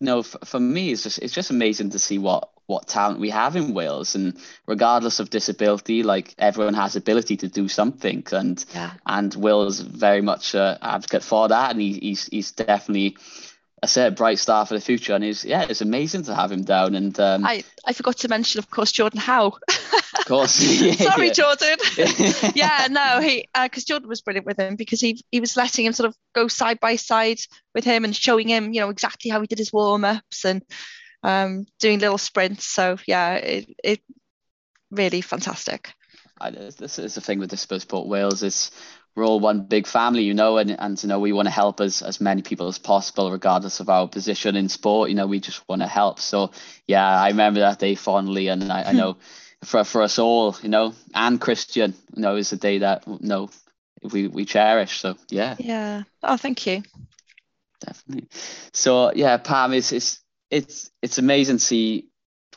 no, 0.00 0.22
for, 0.22 0.38
for 0.44 0.60
me, 0.60 0.90
it's 0.92 1.02
just 1.02 1.18
it's 1.20 1.32
just 1.32 1.50
amazing 1.50 1.90
to 1.90 1.98
see 1.98 2.18
what 2.18 2.50
what 2.66 2.88
talent 2.88 3.20
we 3.20 3.30
have 3.30 3.56
in 3.56 3.74
Wales, 3.74 4.14
and 4.14 4.38
regardless 4.66 5.20
of 5.20 5.30
disability, 5.30 6.02
like 6.02 6.34
everyone 6.38 6.74
has 6.74 6.96
ability 6.96 7.36
to 7.38 7.48
do 7.48 7.68
something, 7.68 8.24
and 8.32 8.64
yeah. 8.74 8.92
and 9.06 9.34
Will's 9.34 9.80
very 9.80 10.20
much 10.20 10.54
a 10.54 10.78
advocate 10.82 11.22
for 11.22 11.48
that, 11.48 11.70
and 11.70 11.80
he, 11.80 11.92
he's 11.94 12.26
he's 12.26 12.52
definitely 12.52 13.16
a 13.84 13.88
set 13.88 14.16
bright 14.16 14.38
star 14.38 14.66
for 14.66 14.74
the 14.74 14.80
future, 14.80 15.14
and 15.14 15.24
it's 15.24 15.44
yeah, 15.44 15.66
it's 15.68 15.80
amazing 15.80 16.24
to 16.24 16.34
have 16.34 16.50
him 16.50 16.64
down. 16.64 16.94
And 16.94 17.18
um, 17.20 17.44
I 17.44 17.64
I 17.86 17.92
forgot 17.92 18.18
to 18.18 18.28
mention, 18.28 18.58
of 18.58 18.70
course, 18.70 18.90
Jordan 18.90 19.20
Howe. 19.20 19.52
of 20.18 20.24
course, 20.26 20.60
yeah, 20.80 20.92
sorry, 20.94 21.30
Jordan. 21.30 21.76
yeah, 22.54 22.88
no, 22.90 23.20
he 23.20 23.48
because 23.62 23.84
uh, 23.84 23.88
Jordan 23.88 24.08
was 24.08 24.22
brilliant 24.22 24.46
with 24.46 24.58
him 24.58 24.76
because 24.76 25.00
he 25.00 25.24
he 25.30 25.40
was 25.40 25.56
letting 25.56 25.86
him 25.86 25.92
sort 25.92 26.08
of 26.08 26.16
go 26.34 26.48
side 26.48 26.80
by 26.80 26.96
side 26.96 27.38
with 27.74 27.84
him 27.84 28.04
and 28.04 28.16
showing 28.16 28.48
him, 28.48 28.72
you 28.72 28.80
know, 28.80 28.90
exactly 28.90 29.30
how 29.30 29.40
he 29.40 29.46
did 29.46 29.58
his 29.58 29.72
warm 29.72 30.04
ups 30.04 30.44
and 30.44 30.62
um, 31.22 31.66
doing 31.78 32.00
little 32.00 32.18
sprints. 32.18 32.66
So 32.66 32.96
yeah, 33.06 33.34
it 33.34 33.66
it 33.84 34.00
really 34.90 35.20
fantastic. 35.20 35.92
I, 36.40 36.50
this 36.50 36.98
is 36.98 37.14
the 37.14 37.20
thing 37.20 37.38
with 37.38 37.50
the 37.50 37.56
Sport 37.56 38.08
Wales 38.08 38.42
is 38.42 38.70
we're 39.14 39.26
all 39.26 39.38
one 39.40 39.62
big 39.62 39.86
family, 39.86 40.24
you 40.24 40.34
know, 40.34 40.58
and, 40.58 40.70
and 40.78 41.00
you 41.02 41.08
know, 41.08 41.20
we 41.20 41.32
want 41.32 41.46
to 41.46 41.52
help 41.52 41.80
as, 41.80 42.02
as 42.02 42.20
many 42.20 42.42
people 42.42 42.66
as 42.66 42.78
possible, 42.78 43.30
regardless 43.30 43.80
of 43.80 43.88
our 43.88 44.08
position 44.08 44.56
in 44.56 44.68
sport. 44.68 45.08
You 45.08 45.14
know, 45.14 45.26
we 45.26 45.40
just 45.40 45.66
want 45.68 45.82
to 45.82 45.88
help. 45.88 46.18
So 46.18 46.50
yeah, 46.86 47.06
I 47.06 47.28
remember 47.28 47.60
that 47.60 47.78
day 47.78 47.94
fondly, 47.94 48.48
and 48.48 48.72
I, 48.72 48.88
I 48.88 48.90
hmm. 48.90 48.96
know 48.96 49.16
for 49.64 49.84
for 49.84 50.02
us 50.02 50.18
all, 50.18 50.56
you 50.62 50.68
know, 50.68 50.94
and 51.14 51.40
Christian, 51.40 51.94
you 52.14 52.22
know, 52.22 52.36
is 52.36 52.52
a 52.52 52.56
day 52.56 52.78
that 52.78 53.06
you 53.06 53.18
know 53.20 53.50
we 54.02 54.26
we 54.26 54.44
cherish. 54.44 55.00
So 55.00 55.16
yeah. 55.28 55.56
Yeah. 55.58 56.02
Oh, 56.22 56.36
thank 56.36 56.66
you. 56.66 56.82
Definitely. 57.84 58.28
So 58.72 59.12
yeah, 59.14 59.36
Pam, 59.36 59.72
it's 59.72 59.92
it's 59.92 60.20
it's 60.50 60.90
it's 61.02 61.18
amazing 61.18 61.58
to 61.58 61.64
see 61.64 62.08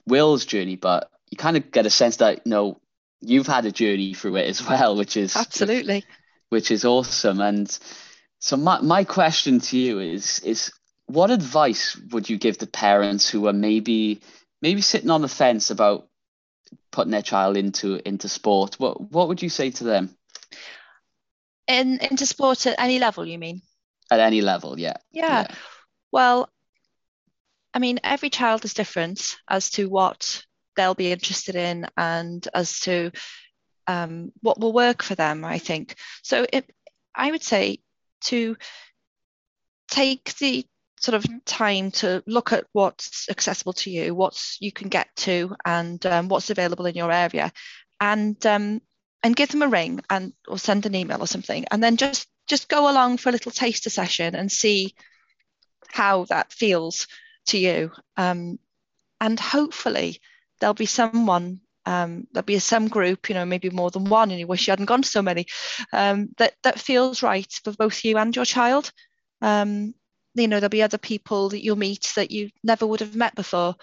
Will's 0.08 0.46
journey, 0.46 0.76
but 0.76 1.12
you 1.30 1.38
kind 1.38 1.58
of 1.58 1.72
get 1.72 1.86
a 1.86 1.90
sense 1.90 2.18
that 2.18 2.42
you 2.46 2.50
know 2.50 2.82
you've 3.22 3.48
had 3.48 3.66
a 3.66 3.72
journey 3.72 4.14
through 4.14 4.38
it 4.38 4.48
as 4.48 4.66
well, 4.68 4.96
which 4.96 5.18
is 5.18 5.36
absolutely 5.36 6.04
which 6.50 6.72
is 6.72 6.86
awesome. 6.86 7.42
And 7.42 7.78
so 8.40 8.58
my, 8.58 8.82
my 8.82 9.04
question 9.04 9.60
to 9.60 9.78
you 9.78 10.00
is 10.00 10.40
is 10.40 10.72
what 11.08 11.32
advice 11.32 11.98
would 12.12 12.30
you 12.30 12.38
give 12.38 12.58
to 12.60 12.68
parents 12.68 13.30
who 13.30 13.48
are 13.48 13.54
maybe 13.54 14.22
maybe 14.62 14.82
sitting 14.82 15.10
on 15.10 15.22
the 15.22 15.28
fence 15.28 15.72
about 15.72 16.08
putting 16.92 17.12
their 17.12 17.22
child 17.22 17.58
into 17.58 18.00
into 18.08 18.30
sport? 18.30 18.80
What 18.80 19.00
what 19.12 19.28
would 19.28 19.42
you 19.42 19.50
say 19.50 19.72
to 19.72 19.84
them? 19.84 20.16
In 21.68 22.00
into 22.00 22.26
sport 22.26 22.66
at 22.68 22.80
any 22.80 23.00
level, 23.00 23.26
you 23.26 23.38
mean? 23.38 23.62
At 24.10 24.20
any 24.20 24.42
level, 24.42 24.80
yeah. 24.80 24.98
Yeah. 25.12 25.42
yeah. 25.42 25.56
Well, 26.12 26.50
I 27.74 27.80
mean, 27.80 28.00
every 28.04 28.30
child 28.30 28.64
is 28.64 28.74
different 28.74 29.38
as 29.50 29.70
to 29.72 29.90
what 29.90 30.44
they'll 30.76 30.96
be 30.96 31.12
interested 31.12 31.56
in 31.56 31.88
and 31.98 32.48
as 32.54 32.80
to 32.82 33.12
um, 33.88 34.32
what 34.42 34.60
will 34.60 34.74
work 34.74 35.02
for 35.02 35.16
them, 35.16 35.44
I 35.46 35.58
think. 35.60 35.96
So 36.22 36.46
it, 36.52 36.70
I 37.16 37.32
would 37.32 37.44
say 37.44 37.80
to 38.26 38.58
take 39.90 40.36
the 40.36 40.66
sort 41.00 41.16
of 41.16 41.46
time 41.46 41.92
to 41.92 42.24
look 42.28 42.52
at 42.52 42.66
what's 42.74 43.30
accessible 43.30 43.74
to 43.74 43.90
you, 43.90 44.14
what 44.14 44.40
you 44.60 44.72
can 44.72 44.90
get 44.90 45.08
to, 45.18 45.56
and 45.66 46.04
um, 46.06 46.28
what's 46.28 46.50
available 46.50 46.86
in 46.86 46.96
your 46.96 47.12
area, 47.12 47.52
and 48.00 48.44
um, 48.46 48.82
and 49.24 49.36
give 49.36 49.50
them 49.50 49.64
a 49.64 49.68
ring 49.68 50.02
and 50.10 50.34
or 50.48 50.60
send 50.60 50.86
an 50.86 50.96
email 50.96 51.22
or 51.22 51.28
something, 51.28 51.66
and 51.72 51.84
then 51.84 51.98
just 51.98 52.28
just 52.48 52.70
go 52.70 52.90
along 52.90 53.18
for 53.18 53.30
a 53.30 53.32
little 53.32 53.52
taster 53.52 53.90
session 53.90 54.36
and 54.36 54.52
see 54.52 54.96
how 55.90 56.26
that 56.26 56.52
feels 56.52 57.08
to 57.48 57.58
you, 57.58 57.92
um, 58.18 58.60
and 59.22 59.40
hopefully 59.40 60.20
there'll 60.60 60.74
be 60.74 60.86
someone 60.86 61.62
um, 61.88 62.28
there'll 62.34 62.46
be 62.46 62.56
a 62.56 62.60
some 62.60 62.90
group, 62.90 63.30
you 63.30 63.36
know, 63.36 63.46
maybe 63.46 63.70
more 63.70 63.90
than 63.90 64.04
one, 64.04 64.30
and 64.30 64.40
you 64.40 64.46
wish 64.46 64.68
you 64.68 64.74
hadn't 64.74 64.88
gone 64.88 65.04
to 65.04 65.08
so 65.08 65.22
many. 65.22 65.46
Um, 65.94 66.30
that 66.38 66.54
that 66.64 66.82
feels 66.82 67.24
right 67.24 67.50
for 67.64 67.72
both 67.72 68.04
you 68.04 68.18
and 68.18 68.36
your 68.36 68.44
child. 68.44 68.92
Um, 69.42 69.94
you 70.36 70.50
know, 70.50 70.60
there'll 70.60 70.70
be 70.70 70.84
other 70.84 70.98
people 70.98 71.50
that 71.50 71.64
you'll 71.64 71.78
meet 71.78 72.12
that 72.18 72.30
you 72.30 72.50
never 72.62 72.86
would 72.86 73.00
have 73.00 73.16
met 73.16 73.36
before, 73.36 73.76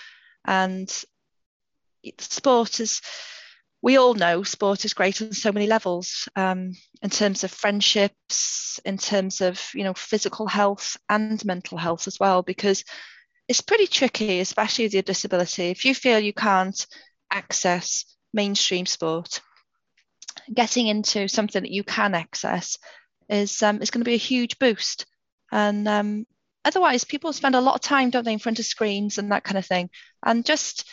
and 0.45 0.91
sport 2.19 2.79
is. 2.79 3.01
We 3.81 3.99
all 3.99 4.15
know 4.15 4.43
sport 4.43 4.87
is 4.87 4.95
great 4.95 5.21
on 5.21 5.33
so 5.33 5.53
many 5.53 5.67
levels, 5.67 6.29
um, 6.37 6.73
in 7.03 7.11
terms 7.11 7.45
of 7.45 7.51
friendships, 7.51 8.81
in 8.85 8.99
terms 8.99 9.41
of 9.41 9.63
you 9.73 9.85
know 9.85 9.95
physical 9.95 10.47
health 10.47 10.99
and 11.09 11.43
mental 11.43 11.79
health 11.79 12.07
as 12.07 12.21
well, 12.21 12.43
because 12.43 12.85
it's 13.49 13.63
pretty 13.63 13.87
tricky, 13.87 14.41
especially 14.41 14.85
with 14.85 14.95
your 14.95 15.03
disability. 15.03 15.71
If 15.71 15.87
you 15.87 15.95
feel 15.95 16.19
you 16.19 16.35
can't 16.35 16.87
access 17.35 18.05
mainstream 18.33 18.87
sport, 18.87 19.41
getting 20.53 20.87
into 20.87 21.29
something 21.29 21.63
that 21.63 21.71
you 21.71 21.85
can 21.85 22.15
access 22.15 22.79
is 23.29 23.63
um, 23.63 23.83
is 23.83 23.91
going 23.91 24.03
to 24.03 24.09
be 24.09 24.15
a 24.15 24.19
huge 24.19 24.59
boost. 24.59 25.07
And 25.53 25.87
um, 25.87 26.27
otherwise, 26.65 27.05
people 27.05 27.33
spend 27.33 27.55
a 27.55 27.61
lot 27.61 27.75
of 27.75 27.81
time, 27.81 28.11
don't 28.11 28.25
they, 28.25 28.33
in 28.33 28.39
front 28.39 28.59
of 28.59 28.65
screens 28.65 29.19
and 29.19 29.33
that 29.33 29.45
kind 29.45 29.59
of 29.59 29.67
thing. 29.67 29.91
And 30.25 30.45
just 30.45 30.89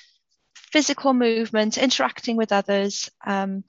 physical 0.55 1.13
movement, 1.13 1.77
interacting 1.77 2.37
with 2.37 2.51
others, 2.51 3.09
um, 3.25 3.63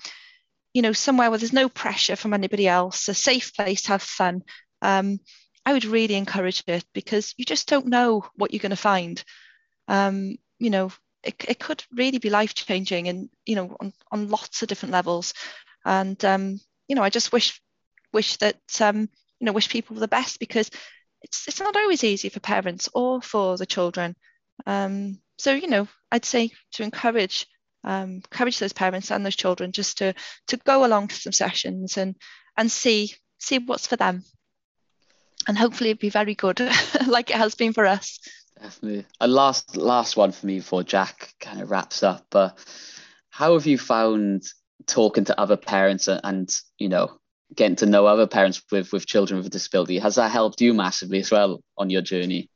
you 0.72 0.82
know, 0.82 0.92
somewhere 0.92 1.30
where 1.30 1.38
there's 1.38 1.52
no 1.52 1.68
pressure 1.68 2.16
from 2.16 2.34
anybody 2.34 2.68
else, 2.68 3.08
a 3.08 3.14
safe 3.14 3.54
place 3.54 3.82
to 3.82 3.88
have 3.88 4.02
fun. 4.02 4.42
Um, 4.80 5.20
I 5.64 5.72
would 5.72 5.84
really 5.84 6.14
encourage 6.14 6.62
it 6.66 6.84
because 6.92 7.34
you 7.36 7.44
just 7.44 7.68
don't 7.68 7.86
know 7.86 8.24
what 8.34 8.52
you're 8.52 8.60
going 8.60 8.70
to 8.70 8.76
find. 8.76 9.22
Um, 9.88 10.36
you 10.58 10.70
know, 10.70 10.90
it, 11.22 11.44
it 11.46 11.58
could 11.58 11.84
really 11.92 12.18
be 12.18 12.30
life 12.30 12.54
changing 12.54 13.08
and, 13.08 13.28
you 13.46 13.56
know, 13.56 13.76
on, 13.80 13.92
on 14.10 14.28
lots 14.28 14.62
of 14.62 14.68
different 14.68 14.92
levels. 14.92 15.34
And, 15.84 16.22
um, 16.24 16.60
you 16.88 16.96
know, 16.96 17.02
I 17.02 17.10
just 17.10 17.32
wish, 17.32 17.60
wish 18.12 18.36
that, 18.38 18.60
um, 18.80 19.08
you 19.40 19.46
know, 19.46 19.52
wish 19.52 19.68
people 19.68 19.96
the 19.96 20.08
best 20.08 20.40
because 20.40 20.70
it's, 21.22 21.46
it's 21.48 21.60
not 21.60 21.76
always 21.76 22.04
easy 22.04 22.28
for 22.28 22.40
parents 22.40 22.88
or 22.94 23.22
for 23.22 23.56
the 23.56 23.66
children. 23.66 24.16
Um, 24.66 25.20
so, 25.38 25.52
you 25.52 25.68
know, 25.68 25.88
I'd 26.10 26.24
say 26.24 26.50
to 26.72 26.82
encourage 26.82 27.46
um, 27.84 28.22
encourage 28.30 28.58
those 28.58 28.72
parents 28.72 29.10
and 29.10 29.24
those 29.24 29.36
children 29.36 29.72
just 29.72 29.98
to 29.98 30.14
to 30.48 30.56
go 30.58 30.84
along 30.84 31.08
to 31.08 31.16
some 31.16 31.32
sessions 31.32 31.96
and 31.96 32.16
and 32.56 32.70
see 32.70 33.14
see 33.38 33.58
what's 33.58 33.86
for 33.86 33.96
them 33.96 34.22
and 35.48 35.58
hopefully 35.58 35.90
it'd 35.90 36.00
be 36.00 36.10
very 36.10 36.34
good 36.34 36.60
like 37.06 37.30
it 37.30 37.36
has 37.36 37.54
been 37.54 37.72
for 37.72 37.86
us 37.86 38.20
definitely. 38.60 39.06
A 39.20 39.28
last 39.28 39.76
last 39.76 40.16
one 40.16 40.32
for 40.32 40.46
me 40.46 40.58
before 40.58 40.82
jack 40.82 41.32
kind 41.40 41.60
of 41.60 41.70
wraps 41.70 42.02
up 42.02 42.26
but 42.30 42.58
how 43.30 43.54
have 43.54 43.66
you 43.66 43.78
found 43.78 44.42
talking 44.86 45.24
to 45.24 45.40
other 45.40 45.56
parents 45.56 46.08
and, 46.08 46.20
and 46.24 46.54
you 46.78 46.88
know 46.88 47.18
getting 47.54 47.76
to 47.76 47.86
know 47.86 48.06
other 48.06 48.26
parents 48.26 48.62
with 48.70 48.92
with 48.92 49.06
children 49.06 49.38
with 49.38 49.46
a 49.46 49.50
disability? 49.50 49.98
Has 49.98 50.16
that 50.16 50.30
helped 50.30 50.60
you 50.60 50.74
massively 50.74 51.20
as 51.20 51.30
well 51.30 51.62
on 51.76 51.90
your 51.90 52.02
journey? 52.02 52.48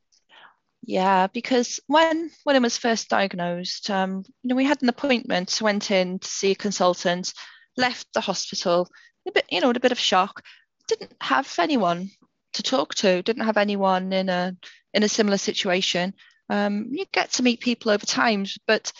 Yeah 0.83 1.27
because 1.27 1.81
when 1.87 2.31
when 2.45 2.57
it 2.57 2.63
was 2.63 2.79
first 2.79 3.09
diagnosed 3.09 3.91
um 3.91 4.25
you 4.43 4.49
know 4.49 4.55
we 4.57 4.65
had 4.65 4.83
an 4.83 4.89
appointment 4.89 5.61
went 5.61 5.91
in 5.91 6.19
to 6.21 6.29
see 6.29 6.53
a 6.53 6.55
consultant 6.55 7.33
left 7.77 8.07
the 8.15 8.21
hospital 8.21 8.89
a 9.27 9.33
bit 9.33 9.45
you 9.51 9.61
know 9.61 9.71
a 9.71 9.81
bit 9.81 9.93
of 9.93 9.99
shock. 9.99 10.43
Didn't 10.89 11.17
have 11.21 11.53
anyone 11.59 12.11
to 12.55 12.63
talk 12.63 12.95
to, 12.97 13.23
didn't 13.23 13.45
have 13.45 13.57
anyone 13.57 14.13
in 14.13 14.29
a 14.29 14.57
in 14.97 15.03
a 15.03 15.09
similar 15.09 15.37
situation. 15.37 16.15
Um, 16.49 16.89
you 16.91 17.05
get 17.13 17.33
to 17.33 17.43
meet 17.43 17.61
people 17.61 17.93
over 17.93 18.07
time, 18.07 18.47
but 18.67 18.93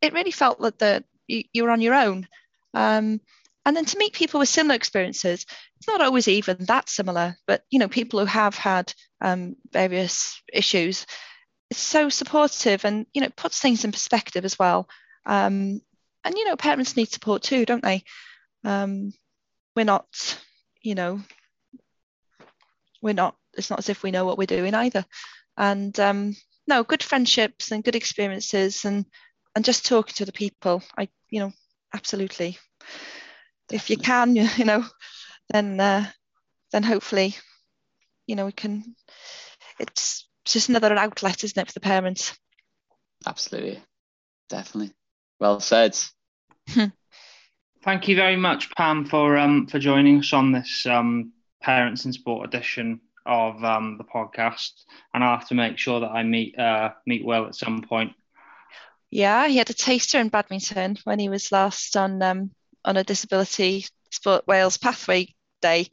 it 0.00 0.14
really 0.14 0.30
felt 0.30 0.58
like 0.58 0.78
that 0.78 1.04
you, 1.28 1.44
you 1.52 1.64
were 1.64 1.70
on 1.70 1.82
your 1.82 1.94
own. 1.94 2.26
Um, 2.72 3.20
and 3.66 3.76
then 3.76 3.84
to 3.84 3.98
meet 3.98 4.14
people 4.14 4.40
with 4.40 4.48
similar 4.48 4.74
experiences, 4.74 5.46
it's 5.76 5.88
not 5.88 6.00
always 6.00 6.28
even 6.28 6.64
that 6.64 6.88
similar, 6.88 7.36
but 7.46 7.62
you 7.70 7.78
know, 7.78 7.88
people 7.88 8.20
who 8.20 8.26
have 8.26 8.54
had 8.54 8.92
um, 9.20 9.56
various 9.70 10.40
issues, 10.52 11.06
it's 11.70 11.80
so 11.80 12.08
supportive 12.08 12.84
and 12.84 13.06
you 13.12 13.20
know, 13.20 13.30
puts 13.36 13.60
things 13.60 13.84
in 13.84 13.92
perspective 13.92 14.44
as 14.44 14.58
well. 14.58 14.88
Um, 15.26 15.80
and 16.24 16.34
you 16.36 16.46
know, 16.46 16.56
parents 16.56 16.96
need 16.96 17.10
support 17.10 17.42
too, 17.42 17.66
don't 17.66 17.82
they? 17.82 18.02
Um, 18.64 19.12
we're 19.76 19.84
not, 19.84 20.06
you 20.82 20.94
know, 20.94 21.20
we're 23.02 23.14
not 23.14 23.36
it's 23.56 23.70
not 23.70 23.78
as 23.78 23.88
if 23.88 24.02
we 24.02 24.10
know 24.10 24.24
what 24.24 24.38
we're 24.38 24.46
doing 24.46 24.74
either 24.74 25.04
and 25.56 25.98
um, 26.00 26.34
no 26.66 26.82
good 26.82 27.02
friendships 27.02 27.70
and 27.70 27.84
good 27.84 27.96
experiences 27.96 28.84
and 28.84 29.06
and 29.54 29.64
just 29.64 29.86
talking 29.86 30.14
to 30.14 30.24
the 30.24 30.32
people. 30.32 30.82
I 30.96 31.08
you 31.30 31.40
know 31.40 31.52
absolutely. 31.94 32.58
If 33.72 33.90
you 33.90 33.96
can 33.96 34.34
you 34.36 34.64
know 34.64 34.84
then 35.50 35.80
uh, 35.80 36.06
then 36.72 36.82
hopefully 36.82 37.36
you 38.26 38.36
know 38.36 38.46
we 38.46 38.52
can 38.52 38.96
it's 39.78 40.28
just 40.44 40.68
another 40.68 40.92
outlet 40.94 41.44
isn't 41.44 41.60
it 41.60 41.66
for 41.66 41.72
the 41.74 41.80
parents? 41.80 42.36
Absolutely. 43.26 43.82
Definitely. 44.48 44.94
Well 45.40 45.60
said. 45.60 45.96
Thank 47.82 48.08
you 48.08 48.16
very 48.16 48.36
much 48.36 48.74
pam 48.74 49.04
for 49.04 49.36
um 49.36 49.66
for 49.66 49.78
joining 49.78 50.20
us 50.20 50.32
on 50.32 50.52
this 50.52 50.86
um 50.86 51.32
parents 51.60 52.04
in 52.04 52.12
sport 52.12 52.46
edition 52.46 53.00
of 53.26 53.62
um, 53.64 53.98
the 53.98 54.04
podcast, 54.04 54.72
and 55.12 55.22
I'll 55.24 55.38
have 55.38 55.48
to 55.48 55.54
make 55.54 55.78
sure 55.78 56.00
that 56.00 56.10
I 56.10 56.22
meet 56.22 56.58
uh, 56.58 56.90
meet 57.06 57.24
Will 57.24 57.46
at 57.46 57.54
some 57.54 57.82
point. 57.82 58.12
Yeah, 59.10 59.46
he 59.46 59.58
had 59.58 59.70
a 59.70 59.74
taster 59.74 60.18
in 60.18 60.28
badminton 60.28 60.98
when 61.04 61.18
he 61.18 61.28
was 61.28 61.52
last 61.52 61.96
on 61.96 62.20
um, 62.22 62.50
on 62.84 62.96
a 62.96 63.04
disability 63.04 63.86
sport 64.10 64.46
Wales 64.46 64.76
pathway 64.76 65.34
day. 65.62 65.88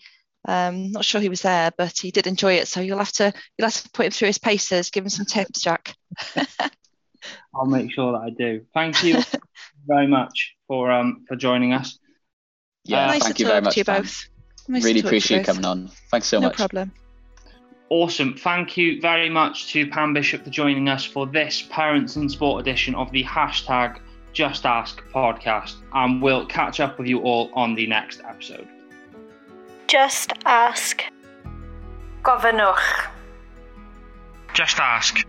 Um, 0.47 0.91
not 0.91 1.05
sure 1.05 1.21
he 1.21 1.29
was 1.29 1.43
there, 1.43 1.71
but 1.77 1.99
he 1.99 2.09
did 2.11 2.25
enjoy 2.25 2.53
it. 2.53 2.67
So 2.67 2.81
you'll 2.81 2.97
have 2.97 3.11
to 3.13 3.31
you'll 3.57 3.67
have 3.67 3.83
to 3.83 3.89
put 3.91 4.07
him 4.07 4.11
through 4.11 4.27
his 4.27 4.39
paces, 4.39 4.89
give 4.89 5.03
him 5.03 5.09
some 5.09 5.25
tips, 5.25 5.61
Jack. 5.61 5.95
I'll 7.53 7.65
make 7.65 7.91
sure 7.91 8.13
that 8.13 8.19
I 8.19 8.29
do. 8.31 8.65
Thank 8.73 9.03
you 9.03 9.19
very 9.85 10.07
much 10.07 10.55
for 10.67 10.91
um 10.91 11.25
for 11.27 11.35
joining 11.35 11.73
us. 11.73 11.99
Yeah, 12.85 13.03
uh, 13.03 13.07
nice 13.07 13.23
thank 13.23 13.35
to 13.37 13.43
you 13.43 13.49
very 13.49 13.61
much. 13.61 13.73
To 13.75 13.79
you 13.81 13.85
both. 13.85 14.27
Nice 14.67 14.83
really 14.83 15.01
appreciate 15.01 15.39
you 15.39 15.45
coming 15.45 15.65
on. 15.65 15.91
Thanks 16.09 16.27
so 16.27 16.39
no 16.39 16.47
much. 16.47 16.53
No 16.57 16.67
problem. 16.67 16.91
Awesome. 17.91 18.33
Thank 18.33 18.77
you 18.77 19.01
very 19.01 19.29
much 19.29 19.73
to 19.73 19.85
Pam 19.85 20.13
Bishop 20.13 20.45
for 20.45 20.49
joining 20.49 20.87
us 20.87 21.03
for 21.03 21.27
this 21.27 21.63
Parents 21.63 22.15
in 22.15 22.29
Sport 22.29 22.61
edition 22.61 22.95
of 22.95 23.11
the 23.11 23.21
hashtag 23.25 23.99
Just 24.31 24.65
Ask 24.65 25.03
podcast. 25.13 25.73
And 25.93 26.21
we'll 26.21 26.45
catch 26.45 26.79
up 26.79 26.97
with 26.97 27.09
you 27.09 27.19
all 27.19 27.51
on 27.53 27.75
the 27.75 27.85
next 27.85 28.21
episode. 28.25 28.65
Just 29.89 30.31
ask. 30.45 31.03
Gofynnwch. 32.23 33.09
Just 34.53 34.79
ask. 34.79 35.27